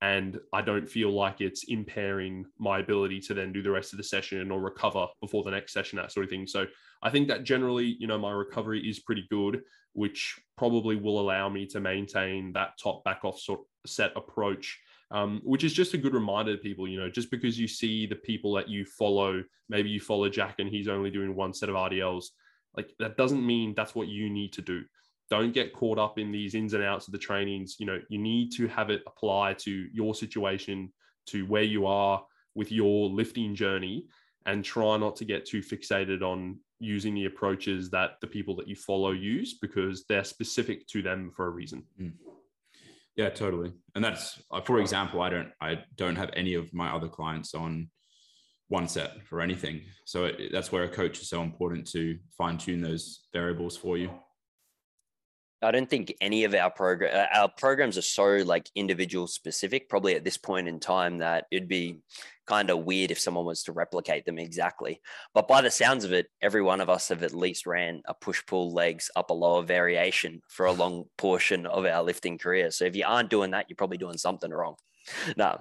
[0.00, 3.96] And I don't feel like it's impairing my ability to then do the rest of
[3.96, 6.46] the session or recover before the next session, that sort of thing.
[6.46, 6.66] So
[7.02, 9.62] I think that generally, you know, my recovery is pretty good,
[9.94, 14.78] which probably will allow me to maintain that top back off sort set approach
[15.10, 18.06] um, which is just a good reminder to people, you know, just because you see
[18.06, 21.68] the people that you follow, maybe you follow Jack and he's only doing one set
[21.68, 22.26] of RDLs,
[22.76, 24.82] like that doesn't mean that's what you need to do.
[25.30, 27.76] Don't get caught up in these ins and outs of the trainings.
[27.78, 30.92] You know, you need to have it apply to your situation,
[31.26, 34.06] to where you are with your lifting journey,
[34.46, 38.68] and try not to get too fixated on using the approaches that the people that
[38.68, 41.82] you follow use because they're specific to them for a reason.
[42.00, 42.12] Mm.
[43.16, 43.72] Yeah, totally.
[43.96, 47.52] And that's, uh, for example, I don't, I don't have any of my other clients
[47.52, 47.90] on
[48.68, 49.82] one set for anything.
[50.04, 53.98] So it, that's where a coach is so important to fine tune those variables for
[53.98, 54.10] you.
[55.60, 59.88] I don't think any of our program uh, our programs are so like individual specific.
[59.88, 61.98] Probably at this point in time, that it'd be
[62.46, 65.00] kind of weird if someone was to replicate them exactly.
[65.34, 68.14] But by the sounds of it, every one of us have at least ran a
[68.14, 72.70] push pull legs upper lower variation for a long portion of our lifting career.
[72.70, 74.76] So if you aren't doing that, you're probably doing something wrong.
[75.36, 75.58] no,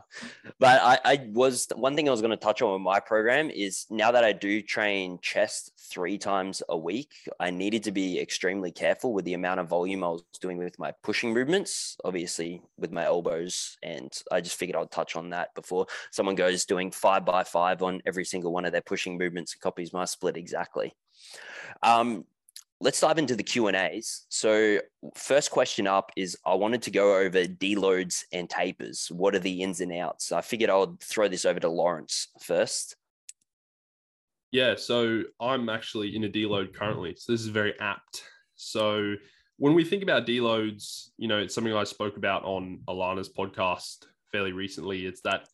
[0.59, 3.49] but I, I was one thing I was going to touch on with my program
[3.49, 8.19] is now that I do train chest three times a week, I needed to be
[8.19, 12.61] extremely careful with the amount of volume I was doing with my pushing movements, obviously
[12.77, 13.77] with my elbows.
[13.83, 17.81] And I just figured I'd touch on that before someone goes doing five by five
[17.81, 20.93] on every single one of their pushing movements and copies my split exactly.
[21.83, 22.25] Um,
[22.79, 24.25] let's dive into the Q and A's.
[24.29, 24.79] So,
[25.15, 29.07] first question up is I wanted to go over deloads and tapers.
[29.11, 30.31] What are the ins and outs?
[30.31, 32.95] I figured I would throw this over to Lawrence first.
[34.51, 38.23] Yeah, so I'm actually in a deload currently, so this is very apt.
[38.55, 39.15] So
[39.57, 44.05] when we think about deloads, you know, it's something I spoke about on Alana's podcast
[44.31, 45.05] fairly recently.
[45.05, 45.47] It's that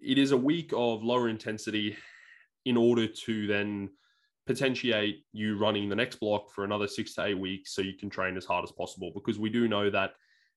[0.00, 1.96] it is a week of lower intensity
[2.64, 3.90] in order to then
[4.46, 8.10] potentiate you running the next block for another six to eight weeks so you can
[8.10, 10.12] train as hard as possible because we do know that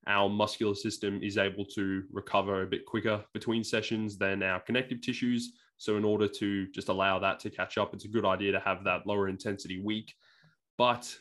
[0.07, 5.01] our muscular system is able to recover a bit quicker between sessions than our connective
[5.01, 5.53] tissues.
[5.77, 8.59] So, in order to just allow that to catch up, it's a good idea to
[8.59, 10.13] have that lower intensity week.
[10.77, 11.13] But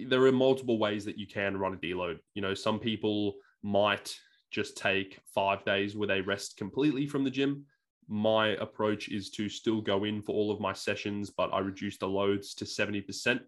[0.00, 2.18] there are multiple ways that you can run a deload.
[2.34, 4.14] You know, some people might
[4.50, 7.64] just take five days where they rest completely from the gym
[8.08, 11.98] my approach is to still go in for all of my sessions, but I reduce
[11.98, 13.40] the loads to 70%.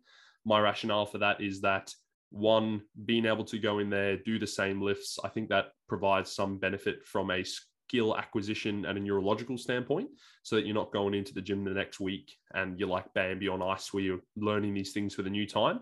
[0.44, 1.92] My rationale for that is that
[2.30, 6.32] one, being able to go in there, do the same lifts, I think that provides
[6.32, 10.08] some benefit from a skill acquisition and a neurological standpoint
[10.42, 13.48] so that you're not going into the gym the next week and you're like Bambi
[13.48, 15.80] on ice where you're learning these things for the new time.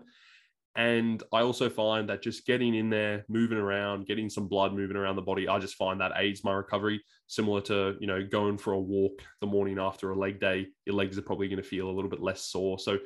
[0.77, 4.97] And I also find that just getting in there, moving around, getting some blood moving
[4.97, 7.01] around the body, I just find that aids my recovery.
[7.27, 10.95] Similar to, you know, going for a walk the morning after a leg day, your
[10.95, 12.77] legs are probably going to feel a little bit less sore.
[12.77, 12.97] So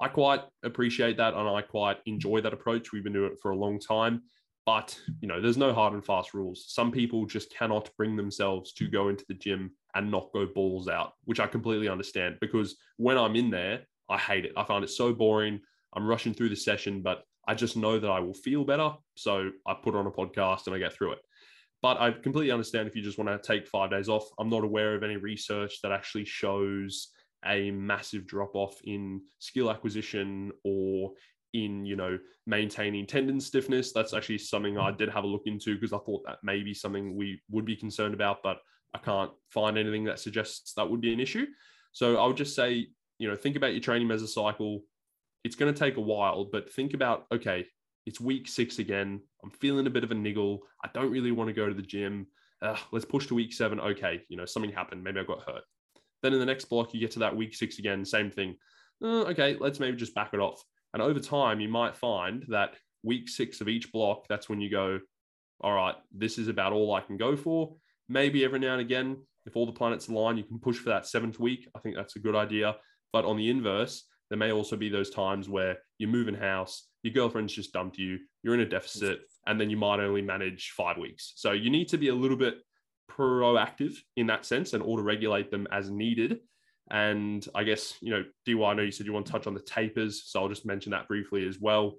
[0.00, 2.92] I quite appreciate that and I quite enjoy that approach.
[2.92, 4.22] We've been doing it for a long time.
[4.64, 6.64] But, you know, there's no hard and fast rules.
[6.68, 10.88] Some people just cannot bring themselves to go into the gym and not go balls
[10.88, 14.52] out, which I completely understand because when I'm in there, I hate it.
[14.56, 15.60] I find it so boring.
[15.96, 18.92] I'm rushing through the session, but I just know that I will feel better.
[19.16, 21.18] So I put on a podcast and I get through it.
[21.82, 24.28] But I completely understand if you just want to take five days off.
[24.38, 27.08] I'm not aware of any research that actually shows
[27.44, 31.12] a massive drop off in skill acquisition or
[31.52, 33.92] in you know maintaining tendon stiffness.
[33.92, 36.74] That's actually something I did have a look into because I thought that may be
[36.74, 38.58] something we would be concerned about, but
[38.94, 41.46] I can't find anything that suggests that would be an issue.
[41.92, 44.80] So I would just say, you know, think about your training mesocycle.
[45.46, 47.66] It's going to take a while, but think about okay,
[48.04, 49.20] it's week six again.
[49.44, 50.62] I'm feeling a bit of a niggle.
[50.84, 52.26] I don't really want to go to the gym.
[52.60, 53.78] Uh, let's push to week seven.
[53.78, 55.04] Okay, you know, something happened.
[55.04, 55.62] Maybe I got hurt.
[56.20, 58.56] Then in the next block, you get to that week six again, same thing.
[59.00, 60.64] Uh, okay, let's maybe just back it off.
[60.94, 64.68] And over time, you might find that week six of each block, that's when you
[64.68, 64.98] go,
[65.60, 67.76] all right, this is about all I can go for.
[68.08, 71.06] Maybe every now and again, if all the planets align, you can push for that
[71.06, 71.68] seventh week.
[71.76, 72.74] I think that's a good idea.
[73.12, 77.14] But on the inverse, there may also be those times where you're moving house, your
[77.14, 80.98] girlfriend's just dumped you, you're in a deficit, and then you might only manage five
[80.98, 81.32] weeks.
[81.36, 82.58] So you need to be a little bit
[83.10, 86.40] proactive in that sense and auto regulate them as needed.
[86.90, 89.54] And I guess, you know, DY, I know you said you want to touch on
[89.54, 90.24] the tapers.
[90.26, 91.94] So I'll just mention that briefly as well.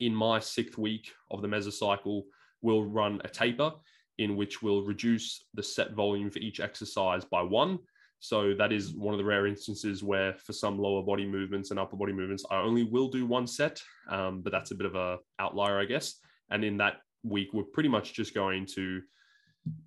[0.00, 2.22] In my sixth week of the mesocycle,
[2.62, 3.72] we'll run a taper
[4.18, 7.78] in which we'll reduce the set volume for each exercise by one
[8.22, 11.80] so that is one of the rare instances where, for some lower body movements and
[11.80, 14.94] upper body movements, I only will do one set, um, but that's a bit of
[14.94, 16.20] a outlier, I guess.
[16.48, 19.02] And in that week, we're pretty much just going to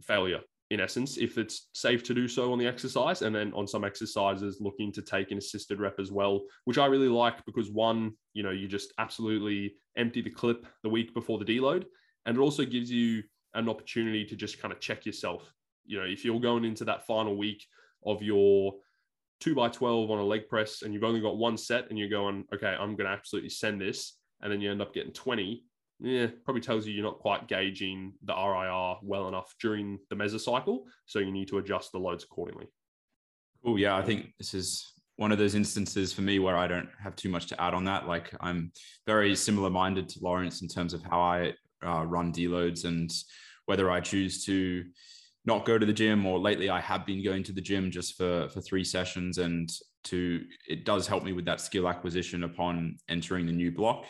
[0.02, 3.68] failure in essence, if it's safe to do so on the exercise, and then on
[3.68, 7.72] some exercises, looking to take an assisted rep as well, which I really like because
[7.72, 11.86] one, you know, you just absolutely empty the clip the week before the deload,
[12.26, 15.50] and it also gives you an opportunity to just kind of check yourself.
[15.86, 17.64] You know, if you're going into that final week
[18.06, 18.76] of your
[19.40, 22.10] two by 12 on a leg press and you've only got one set and you're
[22.10, 24.18] going, okay, I'm going to absolutely send this.
[24.42, 25.64] And then you end up getting 20.
[26.00, 30.80] Yeah, probably tells you you're not quite gauging the RIR well enough during the mesocycle.
[31.06, 32.68] So you need to adjust the loads accordingly.
[33.64, 33.80] Cool.
[33.80, 37.16] Yeah, I think this is one of those instances for me where I don't have
[37.16, 38.08] too much to add on that.
[38.08, 38.72] Like I'm
[39.08, 41.54] very similar minded to Lawrence in terms of how I
[41.86, 43.12] uh, run deloads and
[43.66, 44.84] whether I choose to
[45.46, 48.16] not go to the gym or lately I have been going to the gym just
[48.16, 49.70] for for three sessions and
[50.06, 54.06] to it does help me with that skill acquisition upon entering the new block.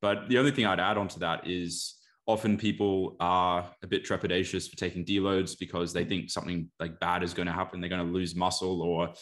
[0.00, 1.94] But the only thing I'd add on to that is
[2.26, 7.22] often people are a bit trepidatious for taking deloads because they think something like bad
[7.22, 7.80] is going to happen.
[7.80, 9.12] They're going to lose muscle or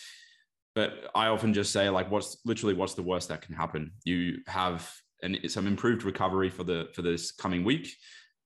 [0.74, 3.92] but I often just say like what's literally what's the worst that can happen?
[4.04, 4.90] You have
[5.22, 7.94] an, some improved recovery for the for this coming week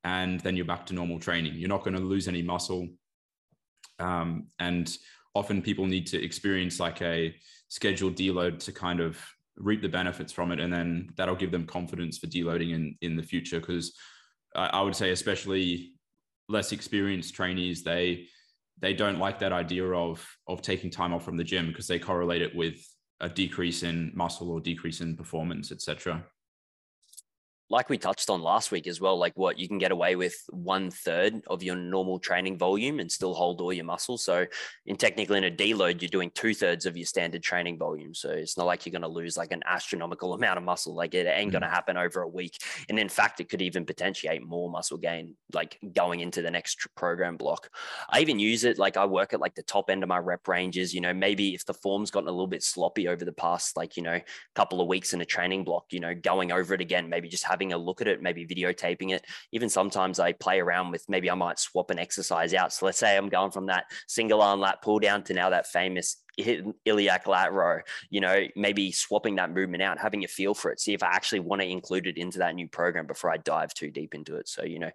[0.02, 1.54] and then you're back to normal training.
[1.54, 2.88] You're not going to lose any muscle
[3.98, 4.96] um, and
[5.34, 7.34] often people need to experience like a
[7.68, 9.18] scheduled deload to kind of
[9.56, 10.60] reap the benefits from it.
[10.60, 13.60] And then that'll give them confidence for deloading in, in the future.
[13.60, 13.94] Because
[14.54, 15.92] I, I would say, especially
[16.48, 18.26] less experienced trainees, they,
[18.80, 21.98] they don't like that idea of, of taking time off from the gym because they
[21.98, 22.76] correlate it with
[23.20, 26.24] a decrease in muscle or decrease in performance, etc
[27.70, 30.36] like we touched on last week as well, like what you can get away with
[30.50, 34.18] one third of your normal training volume and still hold all your muscle.
[34.18, 34.46] So,
[34.86, 38.14] in technically in a deload, you're doing two thirds of your standard training volume.
[38.14, 40.94] So it's not like you're going to lose like an astronomical amount of muscle.
[40.94, 41.72] Like it ain't going to mm.
[41.72, 42.58] happen over a week.
[42.88, 46.86] And in fact, it could even potentiate more muscle gain, like going into the next
[46.94, 47.70] program block.
[48.10, 50.46] I even use it like I work at like the top end of my rep
[50.48, 50.94] ranges.
[50.94, 53.96] You know, maybe if the form's gotten a little bit sloppy over the past like
[53.96, 54.20] you know
[54.54, 57.44] couple of weeks in a training block, you know, going over it again, maybe just
[57.54, 59.24] having a look at it, maybe videotaping it.
[59.52, 62.72] Even sometimes I play around with maybe I might swap an exercise out.
[62.72, 65.68] So let's say I'm going from that single arm lat pull down to now that
[65.68, 66.16] famous
[66.84, 67.78] iliac lat row,
[68.10, 71.08] you know, maybe swapping that movement out, having a feel for it, see if I
[71.08, 74.36] actually want to include it into that new program before I dive too deep into
[74.36, 74.48] it.
[74.48, 74.90] So, you know,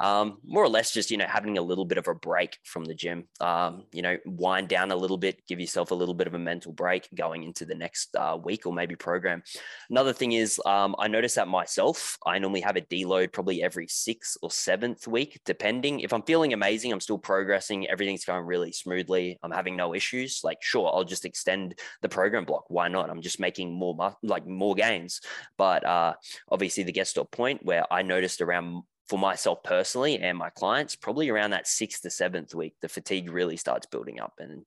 [0.00, 2.84] um, more or less just, you know, having a little bit of a break from
[2.84, 6.26] the gym, um, you know, wind down a little bit, give yourself a little bit
[6.26, 9.42] of a mental break going into the next uh, week or maybe program.
[9.90, 13.86] Another thing is, um, I notice that myself, I normally have a deload probably every
[13.88, 16.00] sixth or seventh week, depending.
[16.00, 20.40] If I'm feeling amazing, I'm still progressing, everything's going really smoothly, I'm having no issues,
[20.42, 22.64] like, sure sure, I'll just extend the program block.
[22.68, 23.10] Why not?
[23.10, 25.20] I'm just making more like more gains.
[25.56, 26.14] But uh,
[26.50, 30.50] obviously, the gets to a point where I noticed around for myself personally and my
[30.50, 34.64] clients, probably around that sixth to seventh week, the fatigue really starts building up, and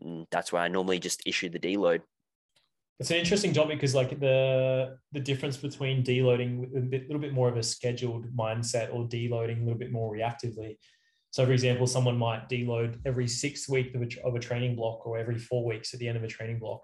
[0.00, 2.02] and that's why I normally just issue the deload.
[2.98, 7.32] It's an interesting topic because like the the difference between deloading a bit, little bit
[7.32, 10.76] more of a scheduled mindset or deloading a little bit more reactively
[11.30, 15.06] so, for example, someone might deload every six week of a, of a training block
[15.06, 16.82] or every four weeks at the end of a training block.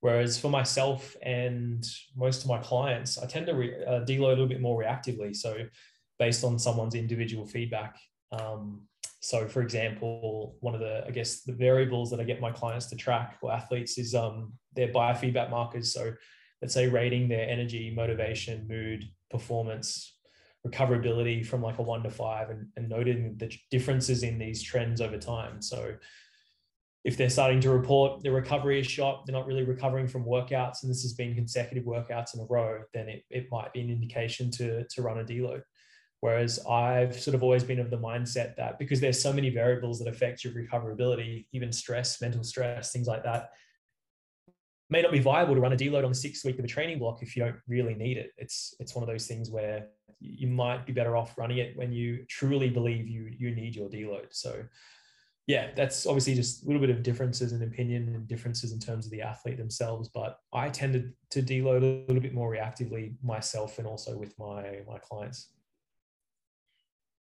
[0.00, 1.84] Whereas for myself and
[2.16, 5.34] most of my clients, I tend to re, uh, deload a little bit more reactively.
[5.34, 5.56] So,
[6.18, 7.98] based on someone's individual feedback.
[8.32, 8.82] Um,
[9.20, 12.86] so, for example, one of the, I guess, the variables that I get my clients
[12.86, 15.92] to track or athletes is um, their biofeedback markers.
[15.92, 16.12] So,
[16.60, 20.13] let's say rating their energy, motivation, mood, performance,
[20.66, 25.00] recoverability from like a one to five and, and noting the differences in these trends
[25.00, 25.60] over time.
[25.60, 25.94] So
[27.04, 30.82] if they're starting to report the recovery is shot, they're not really recovering from workouts,
[30.82, 33.90] and this has been consecutive workouts in a row, then it, it might be an
[33.90, 35.62] indication to, to run a deload.
[36.20, 39.98] Whereas I've sort of always been of the mindset that because there's so many variables
[39.98, 43.50] that affect your recoverability, even stress, mental stress, things like that,
[44.88, 46.98] may not be viable to run a deload on the sixth week of a training
[46.98, 48.30] block if you don't really need it.
[48.38, 49.88] It's it's one of those things where
[50.24, 53.88] you might be better off running it when you truly believe you you need your
[53.88, 54.26] deload.
[54.30, 54.64] So
[55.46, 59.04] yeah, that's obviously just a little bit of differences in opinion and differences in terms
[59.04, 60.08] of the athlete themselves.
[60.08, 64.80] But I tended to deload a little bit more reactively myself and also with my
[64.88, 65.50] my clients.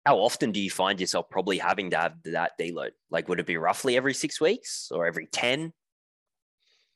[0.06, 2.92] How often do you find yourself probably having to have that deload?
[3.10, 5.72] Like, would it be roughly every six weeks or every 10?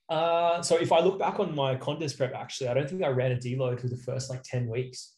[0.09, 3.09] Uh, so if I look back on my contest prep, actually, I don't think I
[3.09, 5.12] ran a deload for the first like 10 weeks.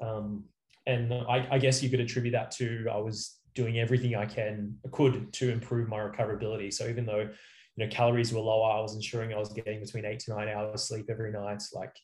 [0.00, 0.44] Um,
[0.86, 4.76] and I, I, guess you could attribute that to I was doing everything I can
[4.92, 6.72] could to improve my recoverability.
[6.72, 7.28] So even though
[7.76, 10.48] you know calories were lower, I was ensuring I was getting between eight to nine
[10.48, 11.62] hours sleep every night.
[11.74, 11.94] Like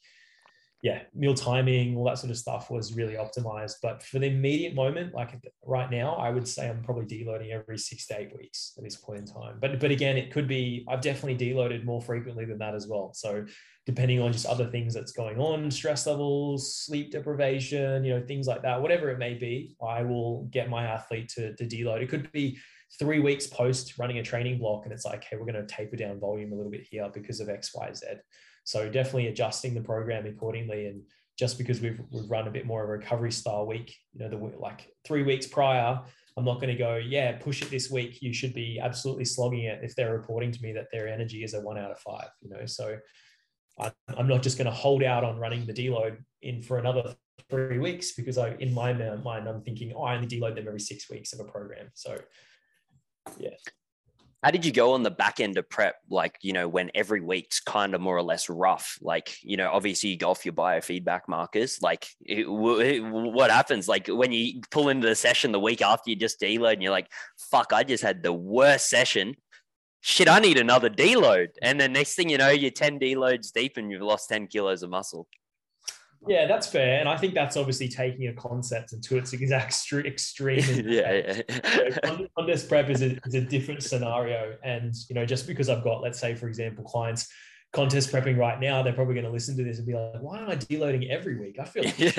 [0.83, 3.77] yeah, meal timing, all that sort of stuff was really optimized.
[3.81, 5.31] But for the immediate moment, like
[5.65, 8.97] right now, I would say I'm probably deloading every six to eight weeks at this
[8.97, 9.59] point in time.
[9.61, 13.13] But but again, it could be I've definitely deloaded more frequently than that as well.
[13.15, 13.47] So
[13.87, 18.49] depending on just other things that's going on, stress levels, sleep deprivation, you know, things
[18.49, 22.03] like that, whatever it may be, I will get my athlete to, to deload.
[22.03, 22.59] It could be
[22.99, 25.97] three weeks post running a training block, and it's like, hey, we're going to taper
[25.97, 28.07] down volume a little bit here because of X, Y, Z.
[28.65, 30.87] So definitely adjusting the program accordingly.
[30.87, 31.03] And
[31.39, 34.29] just because we've we've run a bit more of a recovery style week, you know,
[34.29, 36.01] the like three weeks prior,
[36.37, 38.23] I'm not going to go, yeah, push it this week.
[38.23, 41.55] You should be absolutely slogging it if they're reporting to me that their energy is
[41.55, 42.29] a one out of five.
[42.41, 42.99] You know, so
[43.79, 47.15] I'm not just going to hold out on running the deload in for another
[47.51, 50.81] three weeks because I, in my mind, I'm thinking, oh, I only deload them every
[50.81, 51.91] six weeks of a program.
[51.95, 52.19] So,
[53.39, 53.51] yeah.
[54.43, 55.97] How did you go on the back end of prep?
[56.11, 59.71] Like, you know, when every week's kind of more or less rough, like, you know,
[59.71, 61.79] obviously you go off your biofeedback markers.
[61.81, 63.87] Like, it, it, what happens?
[63.87, 66.91] Like, when you pull into the session the week after you just deload and you're
[66.91, 67.09] like,
[67.51, 69.37] fuck, I just had the worst session.
[70.01, 71.51] Shit, I need another deload.
[71.63, 74.83] And then next thing you know, you're 10 deloads deep and you've lost 10 kilos
[74.83, 75.29] of muscle.
[76.29, 80.63] Yeah, that's fair, and I think that's obviously taking a concept into its exact extreme.
[80.87, 82.27] yeah, yeah.
[82.37, 86.01] contest prep is a, is a different scenario, and you know, just because I've got,
[86.01, 87.29] let's say, for example, clients
[87.73, 90.41] contest prepping right now, they're probably going to listen to this and be like, "Why
[90.41, 92.13] am I deloading every week?" I feel, like, yeah.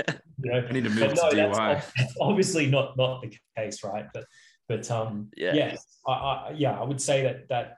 [0.43, 1.83] you know, I need to move no, to DY.
[1.97, 4.07] That's obviously not not the case, right?
[4.13, 4.25] But
[4.67, 5.75] but um, yeah, yeah,
[6.07, 7.77] I, I, yeah, I would say that that.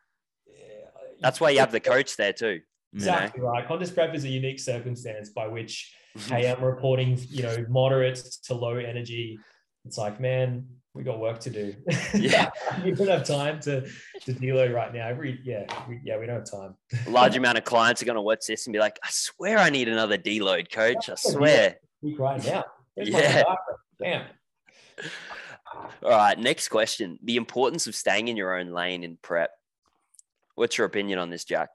[1.21, 2.61] That's why you have the coach there too.
[2.93, 3.51] Exactly you know?
[3.51, 3.67] right.
[3.67, 8.53] Contest prep is a unique circumstance by which hey, I'm reporting, you know, moderate to
[8.53, 9.39] low energy.
[9.85, 11.75] It's like, man, we got work to do.
[12.13, 12.49] Yeah,
[12.83, 15.07] we don't have time to to deload right now.
[15.07, 16.75] Every yeah, we, yeah, we don't have time.
[17.05, 19.57] A large amount of clients are going to watch this and be like, I swear
[19.57, 21.09] I need another deload, coach.
[21.09, 21.75] I swear.
[22.01, 22.63] Right now.
[22.95, 23.43] yeah.
[24.01, 24.25] Damn.
[26.01, 26.39] All right.
[26.39, 29.51] Next question: the importance of staying in your own lane in prep.
[30.55, 31.69] What's your opinion on this, Jack?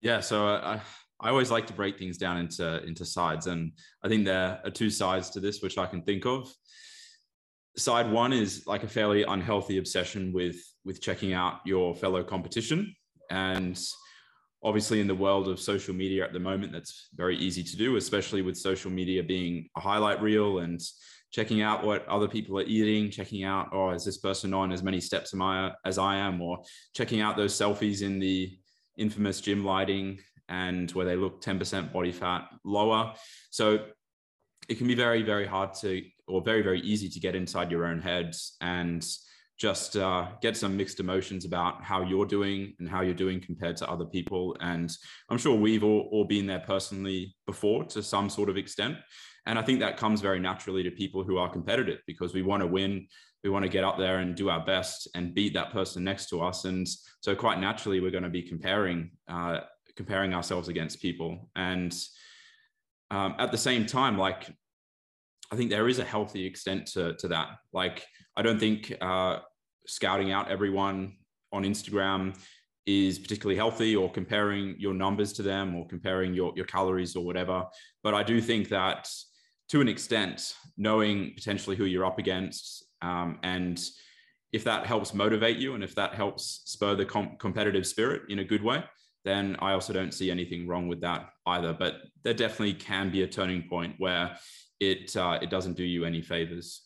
[0.00, 0.78] Yeah, so uh,
[1.20, 4.70] I always like to break things down into into sides, and I think there are
[4.70, 6.52] two sides to this which I can think of.
[7.76, 12.94] Side one is like a fairly unhealthy obsession with with checking out your fellow competition,
[13.30, 13.78] and
[14.62, 17.96] obviously in the world of social media at the moment, that's very easy to do,
[17.96, 20.80] especially with social media being a highlight reel and
[21.30, 24.82] checking out what other people are eating, checking out, oh, is this person on as
[24.82, 26.62] many steps am I as I am, or
[26.94, 28.56] checking out those selfies in the
[28.96, 30.18] infamous gym lighting
[30.48, 33.14] and where they look 10% body fat lower.
[33.50, 33.86] So
[34.68, 37.86] it can be very, very hard to, or very, very easy to get inside your
[37.86, 39.06] own heads and
[39.58, 43.76] just uh, get some mixed emotions about how you're doing and how you're doing compared
[43.78, 44.56] to other people.
[44.60, 44.94] And
[45.30, 48.96] I'm sure we've all, all been there personally before to some sort of extent.
[49.46, 52.62] And I think that comes very naturally to people who are competitive because we want
[52.62, 53.06] to win.
[53.44, 56.28] We want to get up there and do our best and beat that person next
[56.30, 56.64] to us.
[56.64, 56.86] And
[57.20, 59.60] so, quite naturally, we're going to be comparing uh,
[59.96, 61.50] comparing ourselves against people.
[61.56, 61.94] And
[63.10, 64.48] um, at the same time, like,
[65.52, 67.48] I think there is a healthy extent to, to that.
[67.72, 68.04] Like,
[68.36, 69.38] I don't think uh,
[69.86, 71.16] scouting out everyone
[71.52, 72.36] on Instagram
[72.86, 77.24] is particularly healthy or comparing your numbers to them or comparing your, your calories or
[77.24, 77.64] whatever.
[78.02, 79.08] But I do think that
[79.70, 83.80] to an extent, knowing potentially who you're up against um, and
[84.52, 88.38] if that helps motivate you and if that helps spur the com- competitive spirit in
[88.38, 88.84] a good way,
[89.26, 91.72] then I also don't see anything wrong with that either.
[91.72, 94.36] But there definitely can be a turning point where
[94.80, 96.82] it uh, it doesn't do you any favors.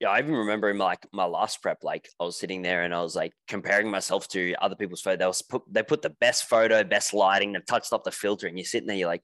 [0.00, 2.92] Yeah, I even remember in like my last prep, like I was sitting there and
[2.92, 5.16] I was like comparing myself to other people's photo.
[5.16, 8.48] They was put they put the best photo, best lighting, they've touched up the filter,
[8.48, 9.22] and you're sitting there, you're like,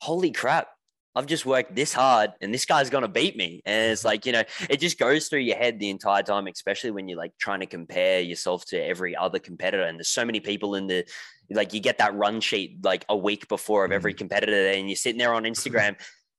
[0.00, 0.68] holy crap,
[1.16, 3.62] I've just worked this hard and this guy's going to beat me.
[3.64, 6.90] And it's like, you know, it just goes through your head the entire time, especially
[6.90, 9.84] when you're like trying to compare yourself to every other competitor.
[9.84, 11.06] And there's so many people in the,
[11.50, 14.18] like, you get that run sheet like a week before of every mm.
[14.18, 15.96] competitor and you're sitting there on Instagram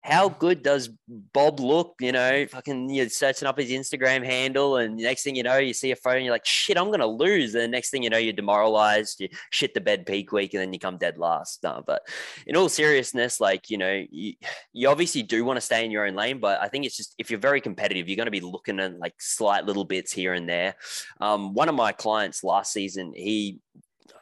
[0.08, 1.96] how good does Bob look?
[2.00, 5.74] You know, fucking you're searching up his Instagram handle, and next thing you know, you
[5.74, 7.54] see a photo and you're like, shit, I'm gonna lose.
[7.56, 10.62] And the next thing you know, you're demoralized, you shit the bed peak week, and
[10.62, 11.62] then you come dead last.
[11.62, 12.08] No, but
[12.46, 14.34] in all seriousness, like, you know, you,
[14.72, 17.14] you obviously do want to stay in your own lane, but I think it's just
[17.18, 20.48] if you're very competitive, you're gonna be looking at like slight little bits here and
[20.48, 20.76] there.
[21.20, 23.60] Um, one of my clients last season, he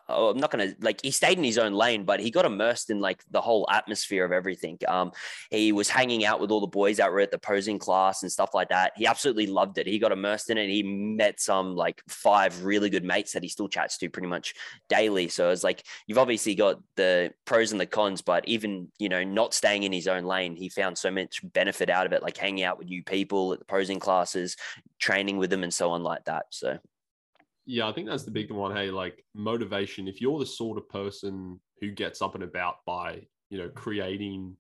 [0.08, 2.46] oh, I'm not going to like, he stayed in his own lane, but he got
[2.46, 4.78] immersed in like the whole atmosphere of everything.
[4.88, 5.12] Um,
[5.50, 8.32] he was hanging out with all the boys that were at the posing class and
[8.32, 8.94] stuff like that.
[8.96, 9.88] He absolutely loved it.
[9.88, 10.70] He got immersed in it.
[10.70, 14.54] He met some like five really good mates that he still chats to pretty much
[14.90, 15.28] daily.
[15.28, 19.24] So it's like, you've obviously got the pros and the cons, but even, you know,
[19.24, 22.38] not staying in his own lane, he found so much benefit out of it, like
[22.38, 24.56] hanging out with new people at the posing classes,
[25.00, 26.46] training with them and so on like that.
[26.52, 26.78] So
[27.66, 28.76] yeah, I think that's the big one.
[28.76, 30.08] Hey, like motivation.
[30.08, 34.56] If you're the sort of person who gets up and about by, you know, creating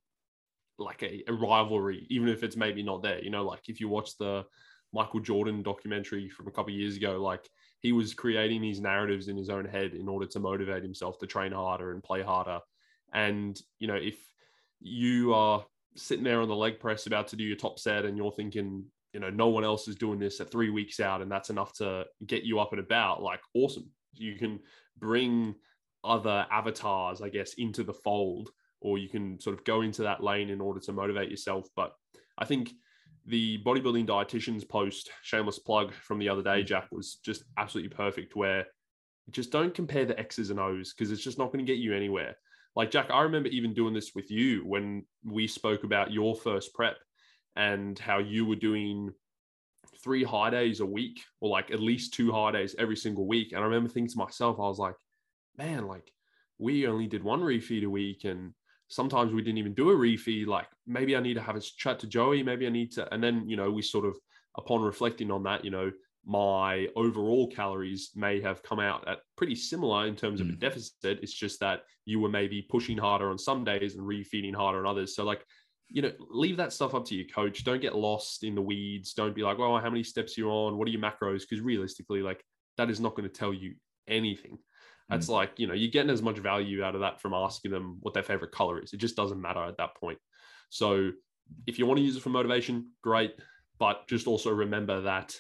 [0.78, 3.88] like a, a rivalry, even if it's maybe not there, you know, like if you
[3.88, 4.44] watch the
[4.92, 7.48] Michael Jordan documentary from a couple years ago, like
[7.82, 11.28] he was creating these narratives in his own head in order to motivate himself to
[11.28, 12.60] train harder and play harder.
[13.14, 14.18] And, you know, if
[14.82, 18.18] you are sitting there on the leg press about to do your top set and
[18.18, 18.86] you're thinking,
[19.16, 21.72] you know no one else is doing this at three weeks out and that's enough
[21.72, 23.90] to get you up and about like awesome.
[24.14, 24.60] You can
[24.98, 25.56] bring
[26.04, 28.52] other avatars i guess into the fold
[28.82, 31.66] or you can sort of go into that lane in order to motivate yourself.
[31.78, 31.94] But
[32.38, 32.74] i think
[33.26, 36.66] the bodybuilding dietitians post shameless plug from the other day mm.
[36.66, 38.66] jack was just absolutely perfect where
[39.32, 41.96] just don't compare the x's and o's because it's just not going to get you
[41.96, 42.36] anywhere.
[42.76, 46.74] Like jack i remember even doing this with you when we spoke about your first
[46.74, 46.98] prep
[47.56, 49.14] and how you were doing
[50.04, 53.52] three high days a week or like at least two high days every single week.
[53.52, 54.96] And I remember thinking to myself, I was like,
[55.58, 56.12] man, like
[56.60, 58.54] we only did one refeed a week and
[58.88, 60.48] sometimes we didn't even do a refeed.
[60.48, 62.44] Like maybe I need to have a chat to Joey.
[62.44, 64.16] Maybe I need to, and then, you know, we sort of,
[64.58, 65.92] upon reflecting on that, you know,
[66.26, 70.54] my overall calories may have come out at pretty similar in terms of mm.
[70.54, 71.20] a deficit.
[71.22, 74.88] It's just that you were maybe pushing harder on some days and refeeding harder on
[74.88, 75.16] others.
[75.16, 75.46] So like
[75.90, 77.64] you know, leave that stuff up to your coach.
[77.64, 79.14] Don't get lost in the weeds.
[79.14, 80.78] Don't be like, oh, how many steps you're on?
[80.78, 81.42] What are your macros?
[81.42, 82.44] Because realistically, like
[82.78, 83.76] that is not going to tell you
[84.08, 84.58] anything.
[85.10, 85.34] That's mm.
[85.34, 88.14] like, you know, you're getting as much value out of that from asking them what
[88.14, 88.94] their favorite color is.
[88.94, 90.18] It just doesn't matter at that point.
[90.70, 91.12] So
[91.68, 93.36] if you want to use it for motivation, great.
[93.78, 95.36] But just also remember that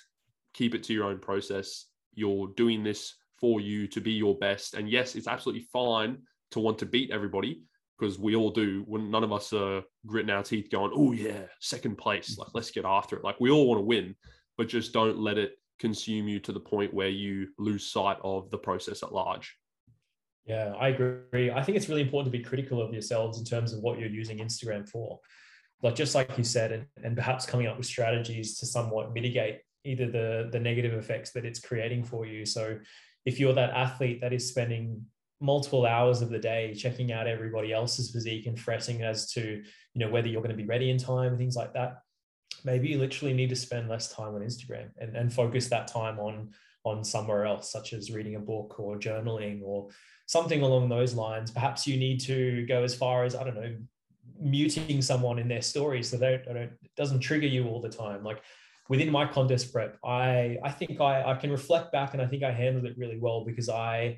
[0.53, 1.85] keep it to your own process.
[2.13, 4.75] You're doing this for you to be your best.
[4.75, 6.19] And yes, it's absolutely fine
[6.51, 7.63] to want to beat everybody
[7.97, 11.43] because we all do when none of us are gritting our teeth going oh yeah
[11.59, 13.23] second place like let's get after it.
[13.23, 14.15] Like we all want to win
[14.57, 18.49] but just don't let it consume you to the point where you lose sight of
[18.49, 19.55] the process at large.
[20.45, 21.51] Yeah i agree.
[21.51, 24.09] I think it's really important to be critical of yourselves in terms of what you're
[24.09, 25.19] using instagram for.
[25.81, 29.59] Like just like you said and, and perhaps coming up with strategies to somewhat mitigate
[29.83, 32.45] either the the negative effects that it's creating for you.
[32.45, 32.79] So
[33.25, 35.05] if you're that athlete that is spending
[35.41, 39.99] multiple hours of the day checking out everybody else's physique and fretting as to you
[39.99, 42.01] know whether you're going to be ready in time and things like that.
[42.63, 46.19] Maybe you literally need to spend less time on instagram and, and focus that time
[46.19, 46.51] on
[46.83, 49.89] on somewhere else such as reading a book or journaling or
[50.27, 51.51] something along those lines.
[51.51, 53.75] Perhaps you need to go as far as i don't know
[54.39, 58.23] muting someone in their story so they don't, it doesn't trigger you all the time.
[58.23, 58.41] Like
[58.89, 62.43] within my contest prep i i think i i can reflect back and i think
[62.43, 64.15] i handled it really well because i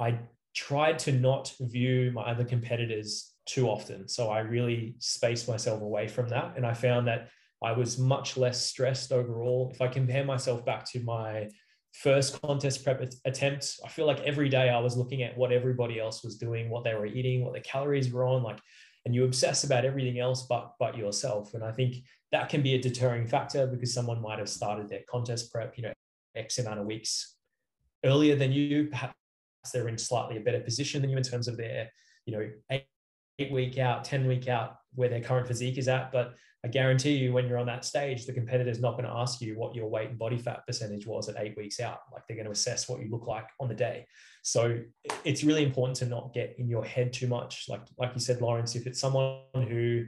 [0.00, 0.18] I
[0.54, 4.08] tried to not view my other competitors too often.
[4.08, 6.54] So I really spaced myself away from that.
[6.56, 7.28] And I found that
[7.62, 9.70] I was much less stressed overall.
[9.72, 11.48] If I compare myself back to my
[11.92, 16.00] first contest prep attempt, I feel like every day I was looking at what everybody
[16.00, 18.58] else was doing, what they were eating, what the calories were on, like,
[19.04, 21.54] and you obsess about everything else but but yourself.
[21.54, 21.96] And I think
[22.32, 25.84] that can be a deterring factor because someone might have started their contest prep, you
[25.84, 25.92] know,
[26.36, 27.36] X amount of weeks
[28.04, 28.90] earlier than you,
[29.72, 31.90] they're in slightly a better position than you in terms of their,
[32.26, 32.84] you know, eight,
[33.38, 36.12] eight week out, 10 week out, where their current physique is at.
[36.12, 36.34] But
[36.64, 39.58] I guarantee you, when you're on that stage, the competitor's not going to ask you
[39.58, 42.00] what your weight and body fat percentage was at eight weeks out.
[42.12, 44.06] Like they're going to assess what you look like on the day.
[44.42, 44.78] So
[45.24, 47.66] it's really important to not get in your head too much.
[47.68, 50.04] Like like you said, Lawrence, if it's someone who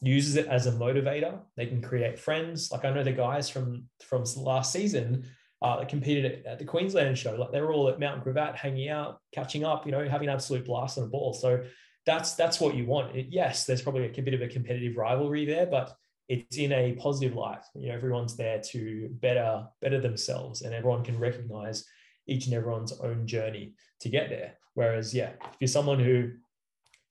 [0.00, 2.70] uses it as a motivator, they can create friends.
[2.70, 5.24] Like I know the guys from from last season
[5.62, 7.34] uh, that competed at, at, the Queensland show.
[7.34, 10.34] Like they were all at Mount Gravatt, hanging out, catching up, you know, having an
[10.34, 11.34] absolute blast on the ball.
[11.34, 11.62] So
[12.06, 13.14] that's that's what you want.
[13.14, 15.94] It, yes, there's probably a bit of a competitive rivalry there, but
[16.28, 17.62] it's in a positive light.
[17.74, 21.84] You know, everyone's there to better better themselves, and everyone can recognize
[22.26, 24.54] each and everyone's own journey to get there.
[24.74, 26.30] Whereas, yeah, if you're someone who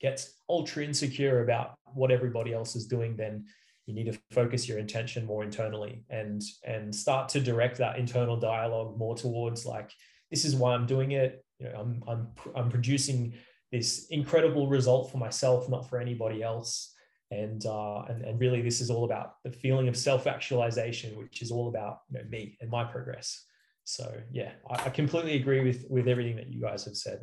[0.00, 3.44] gets ultra insecure about what everybody else is doing, then
[3.86, 8.36] you need to focus your intention more internally and and start to direct that internal
[8.36, 9.90] dialogue more towards like
[10.30, 11.44] this is why I'm doing it.
[11.58, 13.34] You know, I'm I'm I'm producing
[13.72, 16.94] this incredible result for myself, not for anybody else.
[17.32, 21.42] And, uh, and, and really, this is all about the feeling of self actualization, which
[21.42, 23.44] is all about you know, me and my progress.
[23.84, 27.20] So, yeah, I, I completely agree with, with everything that you guys have said.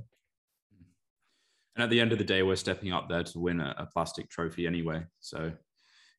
[1.75, 3.85] And at the end of the day, we're stepping up there to win a, a
[3.85, 5.03] plastic trophy anyway.
[5.19, 5.51] So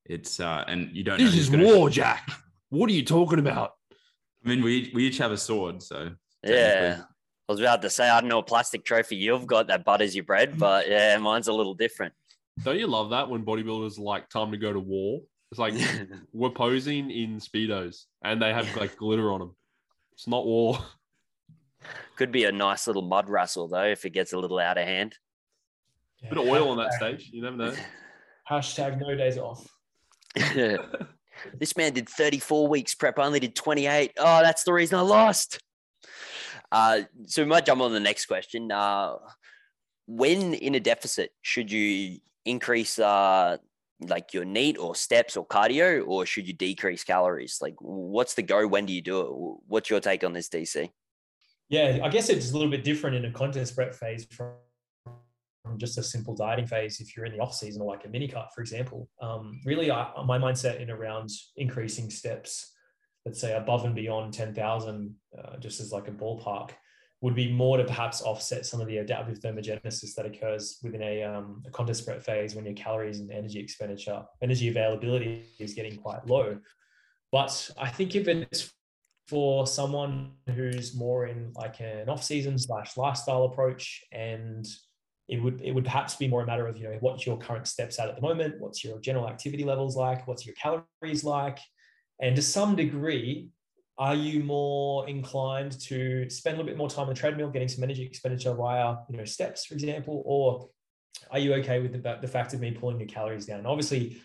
[0.04, 2.30] it's, uh, and you don't This is war, Jack.
[2.70, 3.72] What are you talking about?
[4.44, 5.82] I mean, we, we each have a sword.
[5.82, 6.10] So,
[6.44, 7.02] yeah.
[7.48, 10.14] I was about to say, I don't know what plastic trophy you've got that butters
[10.14, 12.12] your bread, but yeah, mine's a little different.
[12.62, 15.20] Don't you love that when bodybuilders like time to go to war?
[15.50, 15.74] It's like
[16.32, 19.56] we're posing in speedos and they have like glitter on them.
[20.12, 20.78] It's not war.
[22.16, 24.84] Could be a nice little mud wrestle though if it gets a little out of
[24.84, 25.16] hand.
[26.22, 26.30] Yeah.
[26.30, 27.30] Bit of oil on that stage.
[27.32, 27.74] You never know.
[28.50, 29.66] Hashtag no days off.
[31.58, 34.12] this man did 34 weeks prep, I only did 28.
[34.18, 35.60] Oh, that's the reason I lost.
[36.70, 38.70] Uh, so we might jump on the next question.
[38.70, 39.14] Uh,
[40.06, 43.56] when in a deficit, should you increase uh,
[44.00, 47.58] like your NEAT or steps or cardio, or should you decrease calories?
[47.60, 48.66] Like, what's the go?
[48.66, 49.62] When do you do it?
[49.66, 50.90] What's your take on this, DC?
[51.68, 54.52] Yeah, I guess it's a little bit different in a contest prep phase from
[55.76, 58.28] just a simple dieting phase if you're in the off season or like a mini
[58.28, 62.72] cut for example um, really I, my mindset in around increasing steps
[63.28, 66.70] let's say above and beyond 10,000, uh, just as like a ballpark,
[67.20, 71.22] would be more to perhaps offset some of the adaptive thermogenesis that occurs within a,
[71.24, 75.98] um, a contest prep phase when your calories and energy expenditure, energy availability is getting
[75.98, 76.58] quite low.
[77.30, 78.72] But I think if it's
[79.26, 84.66] for someone who's more in like an off-season slash lifestyle approach and
[85.28, 87.66] it would it would perhaps be more a matter of you know what's your current
[87.66, 91.58] steps at at the moment what's your general activity levels like what's your calories like
[92.20, 93.48] and to some degree,
[93.96, 97.68] are you more inclined to spend a little bit more time on the treadmill, getting
[97.68, 100.68] some energy expenditure via, you know, steps, for example, or
[101.30, 103.58] are you okay with the, the fact of me pulling your calories down?
[103.58, 104.20] And obviously,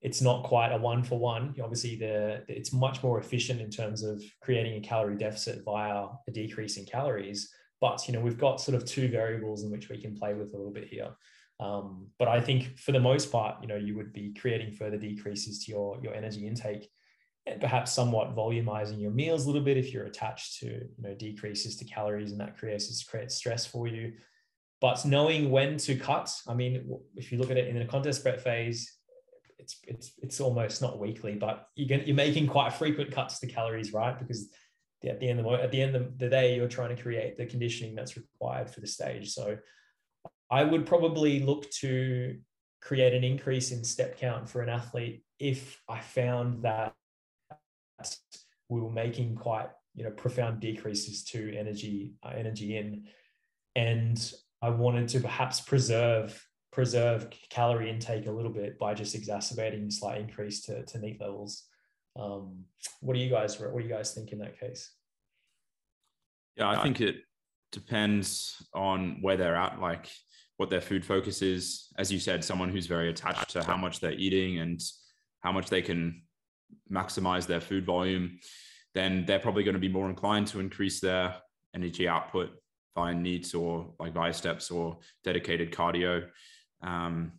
[0.00, 1.54] it's not quite a one for one.
[1.60, 6.30] Obviously, the it's much more efficient in terms of creating a calorie deficit via a
[6.30, 7.52] decrease in calories.
[7.80, 10.54] But you know, we've got sort of two variables in which we can play with
[10.54, 11.10] a little bit here.
[11.60, 14.96] Um, but I think for the most part, you know, you would be creating further
[14.96, 16.88] decreases to your your energy intake
[17.48, 21.14] and perhaps somewhat volumizing your meals a little bit if you're attached to you know
[21.14, 24.12] decreases to calories and that creates creates stress for you
[24.80, 28.22] but knowing when to cut i mean if you look at it in a contest
[28.22, 28.96] prep phase
[29.58, 33.92] it's it's it's almost not weekly but you're, you're making quite frequent cuts to calories
[33.92, 34.48] right because
[35.04, 37.36] at the end of the, at the end of the day you're trying to create
[37.36, 39.30] the conditioning that's required for the stage.
[39.30, 39.58] So
[40.50, 42.38] i would probably look to
[42.80, 46.94] create an increase in step count for an athlete if i found that
[48.68, 53.04] we were making quite you know profound decreases to energy uh, energy in.
[53.74, 54.32] And
[54.62, 60.20] i wanted to perhaps preserve preserve calorie intake a little bit by just exacerbating slight
[60.20, 61.64] increase to, to NEAT levels
[62.18, 62.64] um,
[63.00, 64.92] what do you guys what do you guys think in that case
[66.56, 67.16] yeah i think it
[67.72, 70.10] depends on where they're at like
[70.56, 74.00] what their food focus is as you said someone who's very attached to how much
[74.00, 74.80] they're eating and
[75.40, 76.22] how much they can
[76.90, 78.38] maximize their food volume,
[78.94, 81.36] then they're probably going to be more inclined to increase their
[81.74, 82.50] energy output
[82.94, 86.26] via NEATs or like via steps or dedicated cardio.
[86.82, 87.32] Um,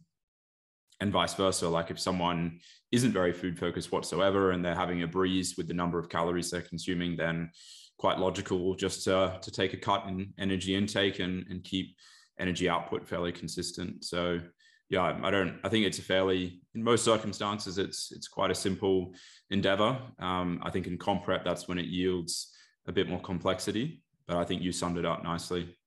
[1.02, 1.68] and vice versa.
[1.68, 2.60] Like if someone
[2.92, 6.50] isn't very food focused whatsoever and they're having a breeze with the number of calories
[6.50, 7.52] they're consuming, then
[7.98, 11.96] quite logical just to, to take a cut in energy intake and, and keep
[12.40, 14.04] energy output fairly consistent.
[14.04, 14.40] So
[14.90, 15.60] yeah, I don't.
[15.64, 19.14] I think it's a fairly, in most circumstances, it's it's quite a simple
[19.52, 20.00] endeavor.
[20.18, 22.52] Um, I think in comp prep, that's when it yields
[22.88, 24.02] a bit more complexity.
[24.28, 25.78] But I think you summed it up nicely.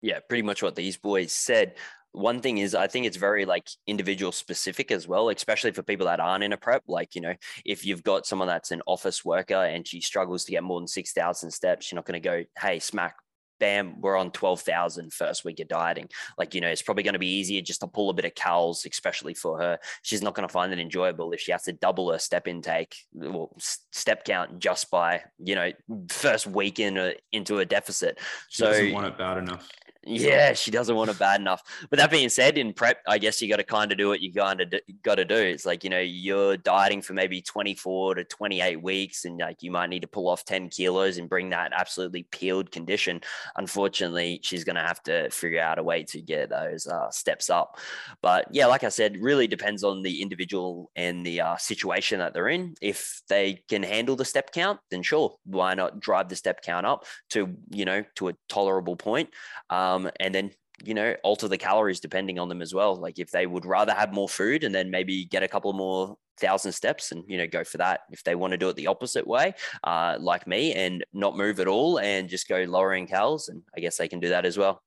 [0.00, 1.74] Yeah, pretty much what these boys said.
[2.12, 6.06] One thing is, I think it's very like individual specific as well, especially for people
[6.06, 6.82] that aren't in a prep.
[6.88, 7.34] Like, you know,
[7.64, 10.88] if you've got someone that's an office worker and she struggles to get more than
[10.88, 13.16] 6,000 steps, you're not going to go, hey, smack,
[13.58, 16.08] bam, we're on 12,000 first week of dieting.
[16.38, 18.34] Like, you know, it's probably going to be easier just to pull a bit of
[18.34, 19.78] calories, especially for her.
[20.02, 22.96] She's not going to find it enjoyable if she has to double her step intake
[23.20, 25.70] or step count just by, you know,
[26.08, 28.18] first week in a, into a deficit.
[28.48, 29.68] She so doesn't want it bad enough.
[30.06, 31.62] Yeah, she doesn't want it bad enough.
[31.90, 34.20] But that being said, in prep, I guess you got to kind of do what
[34.20, 35.34] you kind of got to do.
[35.34, 39.70] It's like you know you're dieting for maybe 24 to 28 weeks, and like you
[39.70, 43.20] might need to pull off 10 kilos and bring that absolutely peeled condition.
[43.56, 47.50] Unfortunately, she's going to have to figure out a way to get those uh, steps
[47.50, 47.78] up.
[48.22, 52.32] But yeah, like I said, really depends on the individual and the uh, situation that
[52.32, 52.74] they're in.
[52.80, 56.86] If they can handle the step count, then sure, why not drive the step count
[56.86, 59.30] up to you know to a tolerable point.
[59.70, 60.50] Um, um, and then
[60.84, 62.96] you know alter the calories depending on them as well.
[62.96, 66.16] Like if they would rather have more food and then maybe get a couple more
[66.38, 68.86] thousand steps and you know go for that if they want to do it the
[68.86, 73.48] opposite way uh, like me and not move at all and just go lowering calories
[73.48, 74.82] and i guess they can do that as well.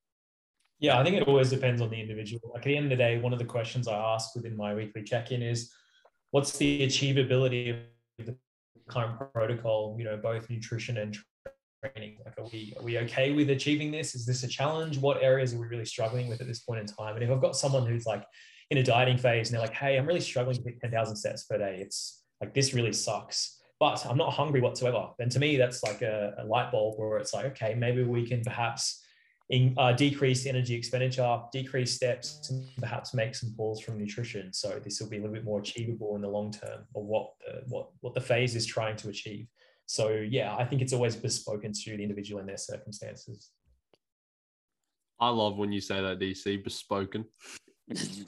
[0.80, 2.52] Yeah i think it always depends on the individual.
[2.54, 4.74] Like at the end of the day one of the questions i ask within my
[4.76, 5.72] weekly check-in is
[6.32, 8.36] what's the achievability of the
[8.88, 11.18] current protocol you know both nutrition and
[11.80, 12.18] training?
[12.26, 14.16] Like, are we are we okay with achieving this?
[14.16, 14.98] Is this a challenge?
[14.98, 17.16] What areas are we really struggling with at this point in time?
[17.16, 18.24] And if I've got someone who's like
[18.70, 21.44] in a dieting phase and they're like, hey, I'm really struggling to hit 10,000 steps
[21.46, 21.80] per day.
[21.82, 23.58] It's like this really sucks.
[23.80, 25.08] But I'm not hungry whatsoever.
[25.18, 28.28] Then to me, that's like a, a light bulb where it's like, okay, maybe we
[28.28, 29.02] can perhaps
[29.50, 34.52] in, uh, decrease energy expenditure, decrease steps, and perhaps make some pulls from nutrition.
[34.54, 37.32] So this will be a little bit more achievable in the long term or what
[37.40, 39.48] the, what what the phase is trying to achieve.
[39.90, 43.50] So yeah, I think it's always bespoken to the individual and their circumstances.
[45.20, 47.26] I love when you say that, DC, bespoken.
[47.88, 48.28] it's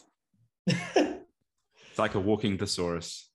[1.99, 3.29] like a walking thesaurus.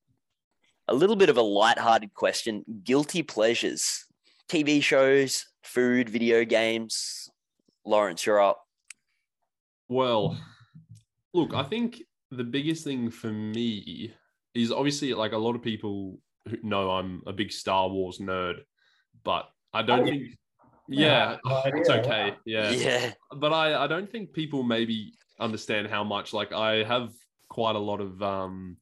[0.88, 2.64] A little bit of a light-hearted question.
[2.82, 4.04] Guilty pleasures.
[4.48, 7.30] TV shows, food, video games.
[7.84, 8.60] Lawrence, you're up.
[9.88, 10.36] Well,
[11.32, 12.02] look, I think
[12.32, 14.12] the biggest thing for me
[14.52, 16.18] is obviously like a lot of people
[16.62, 18.56] know I'm a big Star Wars nerd,
[19.24, 20.22] but I don't oh, think.
[20.88, 22.34] Yeah, yeah it's okay.
[22.44, 23.12] Yeah, yeah.
[23.36, 26.32] But I, I don't think people maybe understand how much.
[26.32, 27.12] Like, I have
[27.48, 28.76] quite a lot of um,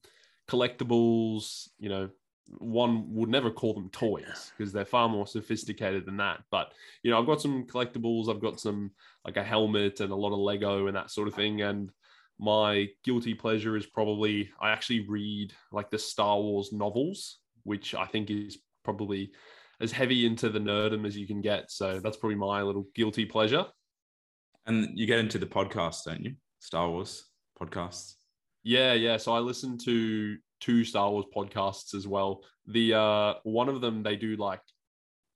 [0.49, 1.69] collectibles.
[1.79, 2.11] You know,
[2.59, 6.41] one would never call them toys because they're far more sophisticated than that.
[6.51, 8.29] But you know, I've got some collectibles.
[8.29, 8.91] I've got some
[9.25, 11.63] like a helmet and a lot of Lego and that sort of thing.
[11.63, 11.91] And
[12.39, 18.07] my guilty pleasure is probably I actually read like the Star Wars novels which I
[18.07, 19.33] think is probably
[19.81, 21.71] as heavy into the nerdum as you can get.
[21.71, 23.67] So that's probably my little guilty pleasure.
[24.67, 26.35] And you get into the podcast, don't you?
[26.61, 27.25] Star Wars
[27.61, 28.15] podcasts.
[28.63, 29.17] Yeah, yeah.
[29.17, 32.43] So I listen to two Star Wars podcasts as well.
[32.67, 34.63] The uh one of them they do like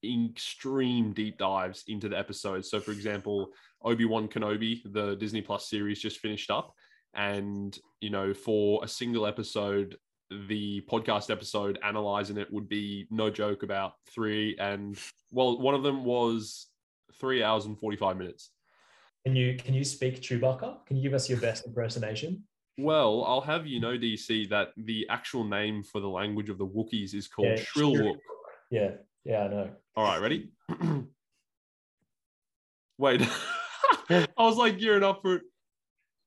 [0.04, 2.70] extreme deep dives into the episodes.
[2.70, 3.50] So for example,
[3.82, 6.72] Obi-Wan Kenobi, the Disney Plus series just finished up
[7.14, 9.96] and you know for a single episode
[10.30, 14.98] the podcast episode analyzing it would be no joke about three and
[15.32, 16.66] well one of them was
[17.18, 18.50] three hours and 45 minutes.
[19.24, 20.86] Can you can you speak chewbacca?
[20.86, 22.44] Can you give us your best impersonation?
[22.76, 26.66] Well i'll have you know dc that the actual name for the language of the
[26.66, 28.16] wookiees is called yeah, Shrill
[28.70, 28.90] yeah
[29.24, 29.70] yeah i know.
[29.96, 30.52] All right ready?
[32.98, 33.22] Wait.
[34.10, 35.42] I was like gearing up for it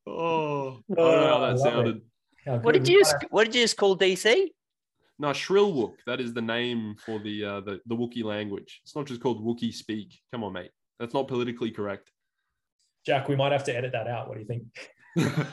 [0.06, 2.02] Oh, I don't know how that sounded.
[2.44, 4.48] What did you just, what did you just call DC?
[5.18, 5.94] No, Shyriiwook.
[6.06, 8.80] That is the name for the uh, the the Wookiee language.
[8.82, 10.18] It's not just called Wookiee speak.
[10.32, 10.70] Come on, mate.
[10.98, 12.10] That's not politically correct.
[13.06, 14.28] Jack, we might have to edit that out.
[14.28, 14.64] What do you think?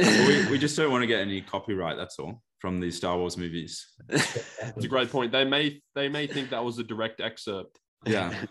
[0.00, 1.96] well, we, we just don't want to get any copyright.
[1.96, 3.86] That's all from the Star Wars movies.
[4.08, 5.32] It's a great point.
[5.32, 7.78] They may they may think that was a direct excerpt.
[8.06, 8.32] Yeah.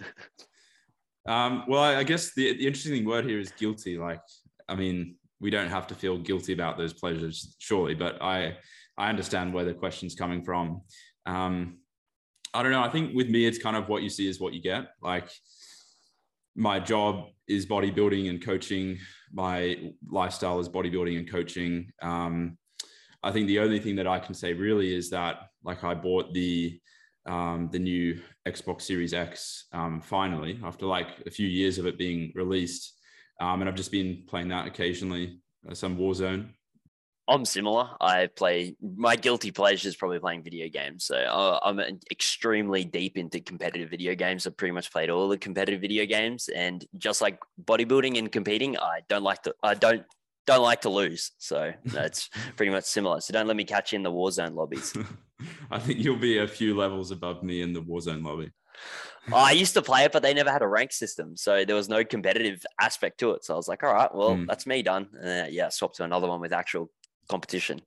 [1.26, 4.00] Um, well, I, I guess the, the interesting word here is guilty.
[4.00, 4.22] Like,
[4.68, 7.94] I mean, we don't have to feel guilty about those pleasures, surely.
[7.94, 8.58] But I
[8.98, 10.82] I understand where the question's coming from.
[11.26, 11.80] Um,
[12.54, 12.84] I don't know.
[12.84, 14.90] I think with me, it's kind of what you see is what you get.
[15.02, 15.30] Like
[16.56, 18.98] my job is bodybuilding and coaching.
[19.32, 19.78] My
[20.10, 21.92] lifestyle is bodybuilding and coaching.
[22.02, 22.58] Um,
[23.24, 26.34] I think the only thing that I can say really is that like I bought
[26.34, 26.80] the
[27.26, 31.98] um, the new Xbox Series X um, finally after like a few years of it
[31.98, 32.99] being released.
[33.40, 36.50] Um, and I've just been playing that occasionally, uh, some Warzone.
[37.30, 37.90] I'm similar.
[38.02, 41.06] I play my guilty pleasure is probably playing video games.
[41.06, 41.80] So uh, I'm
[42.10, 44.48] extremely deep into competitive video games.
[44.48, 48.78] I've pretty much played all the competitive video games, and just like bodybuilding and competing,
[48.78, 49.54] I don't like to.
[49.62, 50.04] I don't
[50.50, 51.32] don't like to lose.
[51.38, 53.22] So that's pretty much similar.
[53.22, 54.94] So don't let me catch you in the Warzone lobbies.
[55.72, 58.52] I think you'll be a few levels above me in the Warzone lobby.
[59.32, 61.88] I used to play it, but they never had a rank system, so there was
[61.88, 63.44] no competitive aspect to it.
[63.44, 64.48] So I was like, all right, well, mm.
[64.48, 65.08] that's me done.
[65.22, 66.90] And uh, yeah, swap to another one with actual
[67.30, 67.82] competition.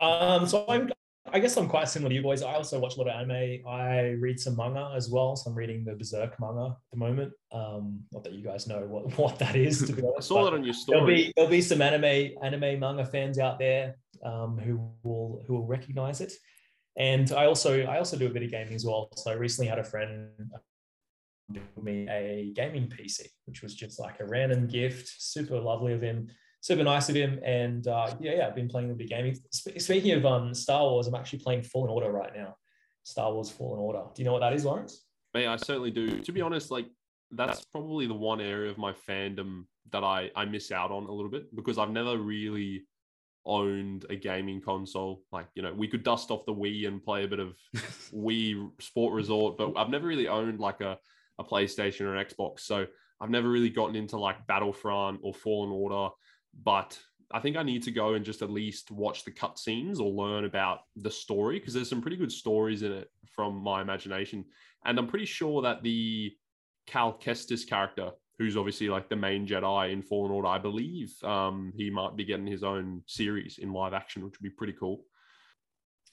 [0.00, 0.92] Um, so I'm,
[1.32, 2.42] I guess I'm quite similar to you boys.
[2.42, 3.66] I also watch a lot of anime.
[3.66, 5.36] I read some manga as well.
[5.36, 7.32] So I'm reading the Berserk manga at the moment.
[7.52, 10.18] Um, not that you guys know what, what that is, to be honest.
[10.18, 10.98] I saw that on your story.
[10.98, 15.54] There'll be, there'll be some anime anime manga fans out there um, who will who
[15.54, 16.32] will recognize it.
[16.96, 19.08] And I also I also do a bit of gaming as well.
[19.16, 20.30] So I recently had a friend
[21.52, 26.02] give me a gaming PC, which was just like a random gift, super lovely of
[26.02, 26.28] him,
[26.60, 27.40] super nice of him.
[27.44, 29.36] And uh, yeah, yeah, I've been playing a bit of gaming.
[29.50, 32.56] Sp- speaking of um, Star Wars, I'm actually playing Fallen Order right now.
[33.02, 34.02] Star Wars Fallen Order.
[34.14, 35.04] Do you know what that is, Lawrence?
[35.34, 36.20] Me, I certainly do.
[36.20, 36.86] To be honest, like
[37.30, 41.12] that's probably the one area of my fandom that I I miss out on a
[41.12, 42.84] little bit because I've never really
[43.46, 45.22] owned a gaming console.
[45.32, 47.56] Like, you know, we could dust off the Wii and play a bit of
[48.12, 50.98] Wii Sport Resort, but I've never really owned like a,
[51.38, 52.60] a PlayStation or an Xbox.
[52.60, 52.86] So
[53.20, 56.12] I've never really gotten into like Battlefront or Fallen Order.
[56.62, 56.98] But
[57.32, 60.44] I think I need to go and just at least watch the cutscenes or learn
[60.44, 64.44] about the story because there's some pretty good stories in it from my imagination.
[64.84, 66.32] And I'm pretty sure that the
[66.86, 70.48] Cal Kestis character who's obviously like the main Jedi in Fallen Order.
[70.48, 74.44] I believe um, he might be getting his own series in live action, which would
[74.44, 75.04] be pretty cool.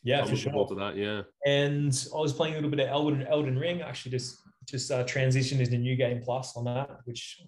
[0.03, 0.67] Yeah, I'm for sure.
[0.67, 1.21] To that, yeah.
[1.45, 3.81] And I was playing a little bit of Elden Elden Ring.
[3.81, 7.41] Actually, just just uh, transitioned into New Game Plus on that, which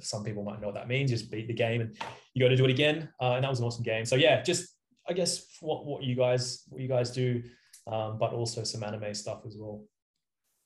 [0.00, 1.10] some people might know what that means.
[1.10, 1.96] Just beat the game, and
[2.34, 3.08] you got to do it again.
[3.20, 4.04] Uh, and that was an awesome game.
[4.04, 4.74] So yeah, just
[5.08, 7.42] I guess what what you guys what you guys do,
[7.86, 9.84] um, but also some anime stuff as well.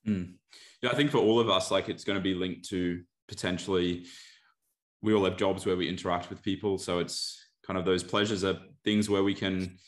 [0.06, 0.34] Mm.
[0.82, 4.06] Yeah, I think for all of us, like it's going to be linked to potentially
[5.02, 6.78] we all have jobs where we interact with people.
[6.78, 9.78] So it's kind of those pleasures are things where we can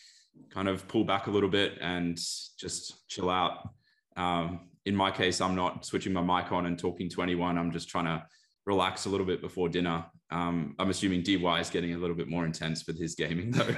[0.51, 3.71] kind of pull back a little bit and just chill out.
[4.17, 7.59] Um, in my case, I'm not switching my mic on and talking to anyone.
[7.59, 8.23] I'm just trying to
[8.67, 10.05] relax a little bit before dinner.
[10.31, 13.75] Um, I'm assuming DY is getting a little bit more intense with his gaming though.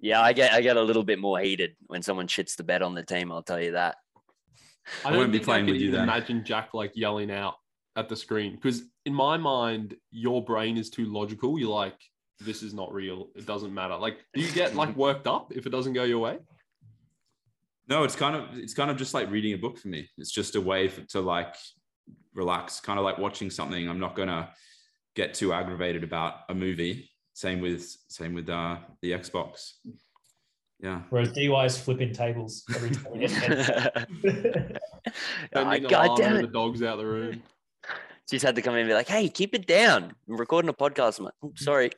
[0.00, 2.82] yeah, I get I get a little bit more heated when someone shits the bed
[2.82, 3.30] on the team.
[3.30, 3.96] I'll tell you that.
[5.04, 6.02] I, I won't be playing with you then.
[6.02, 7.54] Imagine Jack like yelling out
[7.96, 11.58] at the screen because in my mind, your brain is too logical.
[11.58, 11.98] You're like,
[12.40, 13.28] this is not real.
[13.36, 13.96] It doesn't matter.
[13.96, 16.38] Like, do you get like worked up if it doesn't go your way?
[17.88, 20.08] No, it's kind of it's kind of just like reading a book for me.
[20.16, 21.54] It's just a way for, to like
[22.34, 23.88] relax, kind of like watching something.
[23.88, 24.50] I'm not gonna
[25.14, 27.10] get too aggravated about a movie.
[27.34, 29.72] Same with same with uh, the Xbox.
[30.80, 31.02] Yeah.
[31.10, 33.14] Whereas DY is flipping tables every time
[35.82, 36.42] he God damn it.
[36.42, 37.42] The dog's out the room.
[38.30, 40.14] She's had to come in and be like, hey, keep it down.
[40.28, 41.18] I'm recording a podcast.
[41.18, 41.90] I'm like, oh, sorry.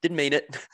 [0.00, 0.56] Didn't mean it.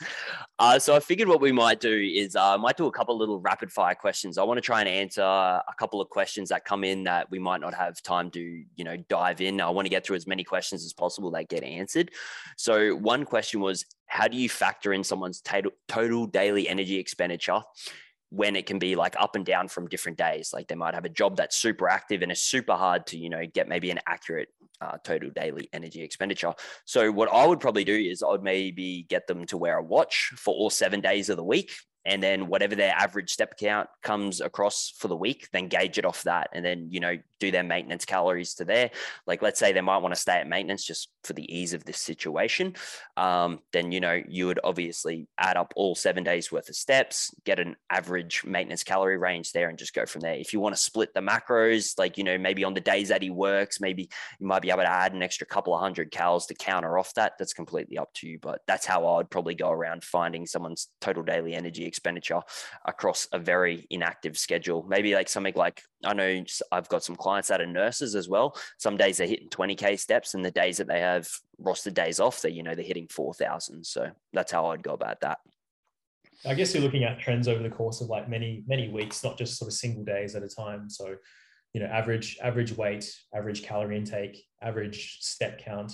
[0.60, 3.16] Uh, so I figured what we might do is uh, I might do a couple
[3.16, 4.38] little rapid fire questions.
[4.38, 7.38] I want to try and answer a couple of questions that come in that we
[7.38, 9.60] might not have time to, you know, dive in.
[9.60, 12.10] I want to get through as many questions as possible that get answered.
[12.56, 17.62] So one question was, how do you factor in someone's total, total daily energy expenditure
[18.30, 20.50] when it can be like up and down from different days.
[20.52, 23.30] Like they might have a job that's super active and it's super hard to, you
[23.30, 24.48] know, get maybe an accurate
[24.80, 26.54] uh, total daily energy expenditure.
[26.84, 29.82] So what I would probably do is I would maybe get them to wear a
[29.82, 31.72] watch for all seven days of the week
[32.08, 36.04] and then whatever their average step count comes across for the week then gauge it
[36.04, 38.90] off that and then you know do their maintenance calories to there.
[39.26, 41.84] Like let's say they might want to stay at maintenance just for the ease of
[41.84, 42.74] this situation
[43.16, 47.32] um, then you know you would obviously add up all seven days worth of steps
[47.44, 50.34] get an average maintenance calorie range there and just go from there.
[50.34, 53.22] If you want to split the macros like you know maybe on the days that
[53.22, 54.08] he works maybe
[54.40, 57.12] you might be able to add an extra couple of hundred calories to counter off
[57.14, 57.34] that.
[57.38, 60.88] That's completely up to you but that's how i would probably go around finding someone's
[61.00, 62.40] total daily energy expenditure
[62.84, 64.86] across a very inactive schedule.
[64.88, 68.56] Maybe like something like I know I've got some clients that are nurses as well.
[68.78, 71.28] Some days they're hitting 20k steps, and the days that they have
[71.60, 73.84] rostered days off, they you know they're hitting 4,000.
[73.84, 75.38] So that's how I'd go about that.
[76.46, 79.36] I guess you're looking at trends over the course of like many many weeks, not
[79.36, 80.88] just sort of single days at a time.
[80.88, 81.16] So
[81.74, 85.92] you know average average weight, average calorie intake, average step count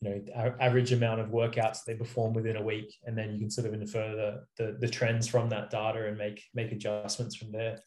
[0.00, 3.50] you know average amount of workouts they perform within a week and then you can
[3.50, 7.50] sort of infer the, the, the trends from that data and make make adjustments from
[7.50, 7.78] there.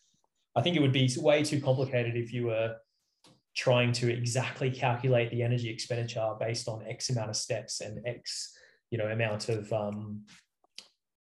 [0.56, 2.76] I think it would be way too complicated if you were
[3.56, 8.54] trying to exactly calculate the energy expenditure based on x amount of steps and x
[8.90, 10.24] you know amount of um,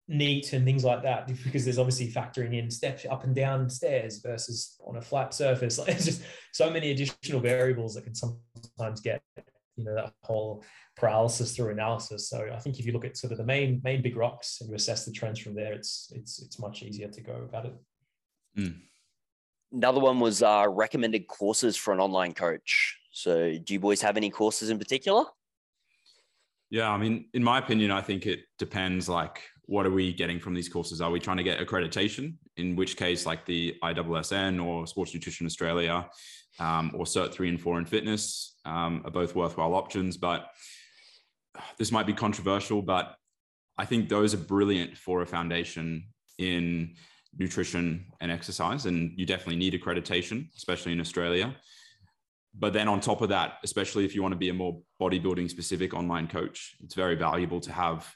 [0.09, 4.19] NEAT and things like that because there's obviously factoring in steps up and down stairs
[4.19, 5.77] versus on a flat surface.
[5.83, 9.21] Like it's just so many additional variables that can sometimes get
[9.75, 10.63] you know that whole
[10.95, 14.01] paralysis through analysis so i think if you look at sort of the main main
[14.01, 17.21] big rocks and you assess the trends from there it's it's it's much easier to
[17.21, 17.73] go about it
[18.57, 18.75] mm.
[19.71, 24.17] another one was uh, recommended courses for an online coach so do you boys have
[24.17, 25.25] any courses in particular
[26.69, 30.39] yeah i mean in my opinion i think it depends like what are we getting
[30.39, 31.01] from these courses?
[31.01, 32.35] Are we trying to get accreditation?
[32.57, 36.07] In which case, like the IWSN or Sports Nutrition Australia
[36.59, 40.17] um, or Cert 3 and 4 in fitness um, are both worthwhile options.
[40.17, 40.49] But
[41.77, 43.15] this might be controversial, but
[43.77, 46.05] I think those are brilliant for a foundation
[46.37, 46.95] in
[47.37, 48.85] nutrition and exercise.
[48.85, 51.55] And you definitely need accreditation, especially in Australia.
[52.57, 55.49] But then on top of that, especially if you want to be a more bodybuilding
[55.49, 58.13] specific online coach, it's very valuable to have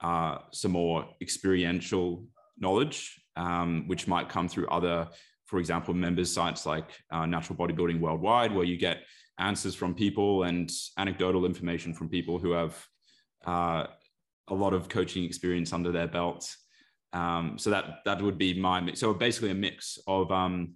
[0.00, 2.26] uh, some more experiential
[2.58, 5.08] knowledge, um, which might come through other,
[5.52, 9.02] for example, members sites like uh, Natural Bodybuilding Worldwide, where you get
[9.38, 12.74] answers from people and anecdotal information from people who have
[13.44, 13.84] uh,
[14.48, 16.56] a lot of coaching experience under their belt.
[17.12, 19.00] Um, so that that would be my mix.
[19.00, 20.72] So basically, a mix of um,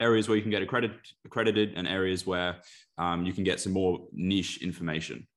[0.00, 0.96] areas where you can get accredited,
[1.26, 2.62] accredited and areas where
[2.96, 5.28] um, you can get some more niche information.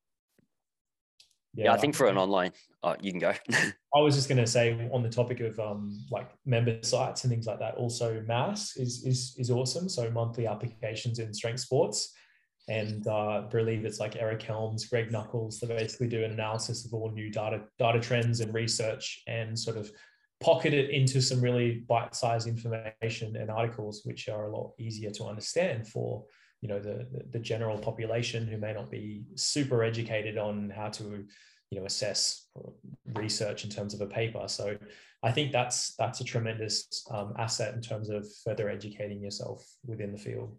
[1.54, 2.52] Yeah, yeah I think for an online,
[2.82, 3.34] uh, you can go.
[3.96, 7.32] I was just going to say on the topic of um, like member sites and
[7.32, 7.76] things like that.
[7.76, 9.88] Also, Mass is is is awesome.
[9.88, 12.14] So monthly applications in strength sports,
[12.68, 15.60] and uh, I believe it's like Eric Helms, Greg Nuckols.
[15.60, 19.78] They basically do an analysis of all new data data trends and research, and sort
[19.78, 19.92] of
[20.42, 25.24] pocket it into some really bite-sized information and articles, which are a lot easier to
[25.26, 26.26] understand for
[26.64, 31.26] you know the, the general population who may not be super educated on how to
[31.70, 32.48] you know assess
[33.14, 34.44] research in terms of a paper.
[34.48, 34.78] So
[35.24, 40.12] i think that's that's a tremendous um, asset in terms of further educating yourself within
[40.12, 40.56] the field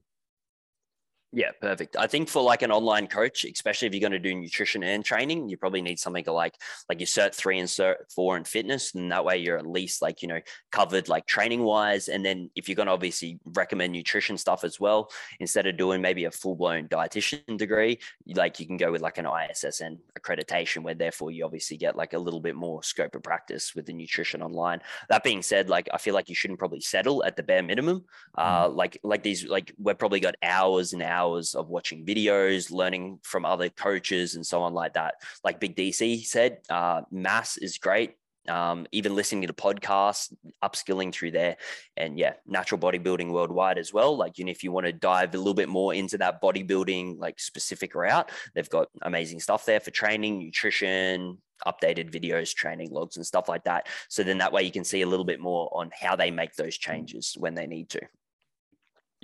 [1.37, 1.97] yeah, perfect.
[1.97, 5.05] I think for like an online coach, especially if you're going to do nutrition and
[5.05, 6.55] training, you probably need something like
[6.89, 10.01] like your cert three and cert four in fitness, and that way you're at least
[10.01, 12.07] like you know covered like training wise.
[12.07, 15.11] And then if you're going to obviously recommend nutrition stuff as well,
[15.41, 17.99] instead of doing maybe a full blown dietitian degree,
[18.37, 22.13] like you can go with like an ISSN accreditation, where therefore you obviously get like
[22.13, 24.81] a little bit more scope of practice with the nutrition online.
[25.09, 28.05] That being said, like I feel like you shouldn't probably settle at the bare minimum.
[28.39, 28.77] Uh, mm.
[28.77, 33.19] like like these like we've probably got hours and hours hours of watching videos, learning
[33.23, 35.15] from other coaches, and so on like that.
[35.43, 38.17] Like Big DC said, uh, mass is great.
[38.47, 40.31] Um, even listening to podcasts,
[40.63, 41.57] upskilling through there,
[41.97, 44.19] and yeah, natural bodybuilding worldwide as well.
[44.19, 47.19] Like, you know, if you want to dive a little bit more into that bodybuilding
[47.19, 53.17] like specific route, they've got amazing stuff there for training, nutrition, updated videos, training logs,
[53.17, 53.89] and stuff like that.
[54.09, 56.55] So then that way you can see a little bit more on how they make
[56.55, 58.01] those changes when they need to.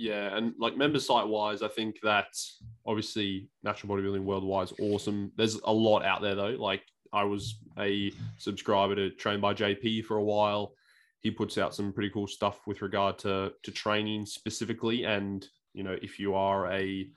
[0.01, 2.33] Yeah, and like member site wise, I think that
[2.87, 5.31] obviously Natural Bodybuilding Worldwide is awesome.
[5.37, 6.55] There's a lot out there though.
[6.57, 6.81] Like
[7.13, 10.73] I was a subscriber to Train by JP for a while.
[11.19, 15.05] He puts out some pretty cool stuff with regard to to training specifically.
[15.05, 17.07] And you know, if you are a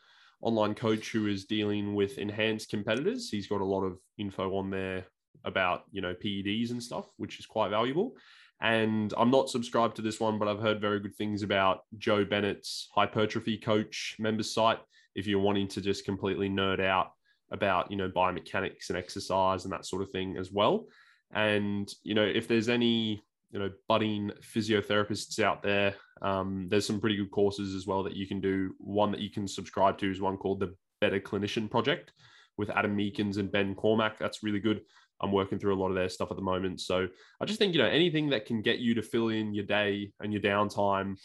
[0.43, 4.69] online coach who is dealing with enhanced competitors, he's got a lot of info on
[4.69, 5.07] there
[5.47, 8.13] about you know PEDs and stuff, which is quite valuable.
[8.61, 12.25] And I'm not subscribed to this one, but I've heard very good things about Joe
[12.25, 14.79] Bennett's hypertrophy coach members site.
[15.15, 17.13] If you're wanting to just completely nerd out
[17.53, 20.87] about, you know, biomechanics and exercise and that sort of thing as well.
[21.33, 27.01] And, you know, if there's any, you know, budding physiotherapists out there, um, there's some
[27.01, 28.75] pretty good courses as well that you can do.
[28.79, 32.13] One that you can subscribe to is one called the Better Clinician Project
[32.57, 34.19] with Adam Meakins and Ben Cormack.
[34.19, 34.83] That's really good.
[35.21, 36.81] I'm working through a lot of their stuff at the moment.
[36.81, 37.09] So
[37.41, 40.13] I just think, you know, anything that can get you to fill in your day
[40.21, 41.17] and your downtime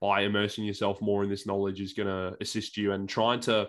[0.00, 3.68] by immersing yourself more in this knowledge is going to assist you and trying to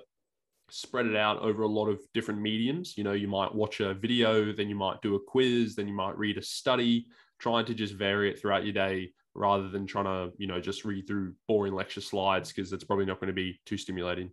[0.70, 2.98] spread it out over a lot of different mediums.
[2.98, 5.94] You know, you might watch a video, then you might do a quiz, then you
[5.94, 7.08] might read a study,
[7.40, 10.84] trying to just vary it throughout your day rather than trying to, you know, just
[10.84, 14.32] read through boring lecture slides because it's probably not going to be too stimulating.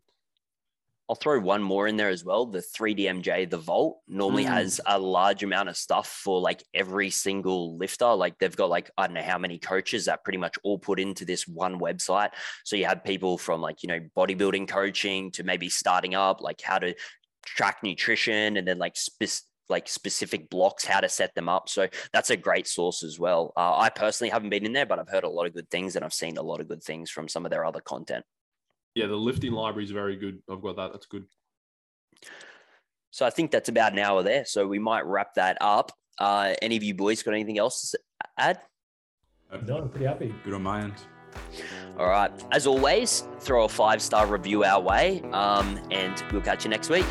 [1.08, 2.46] I'll throw one more in there as well.
[2.46, 4.48] The 3DMJ, the Vault, normally mm.
[4.48, 8.14] has a large amount of stuff for like every single lifter.
[8.14, 10.98] Like they've got like, I don't know how many coaches that pretty much all put
[10.98, 12.30] into this one website.
[12.64, 16.62] So you have people from like, you know, bodybuilding coaching to maybe starting up, like
[16.62, 16.94] how to
[17.44, 21.68] track nutrition and then like spe- like specific blocks, how to set them up.
[21.68, 23.52] So that's a great source as well.
[23.56, 25.96] Uh, I personally haven't been in there, but I've heard a lot of good things
[25.96, 28.24] and I've seen a lot of good things from some of their other content
[28.94, 30.40] yeah, the lifting library is very good.
[30.50, 30.92] I've got that.
[30.92, 31.24] That's good.
[33.10, 34.44] So I think that's about an hour there.
[34.44, 35.92] So we might wrap that up.
[36.18, 37.98] Uh, any of you boys got anything else to
[38.38, 38.60] add?
[39.66, 40.34] No, I'm pretty happy.
[40.44, 40.94] Good on my end.
[41.98, 42.30] All right.
[42.50, 46.90] As always, throw a five star review our way, um, and we'll catch you next
[46.90, 47.06] week.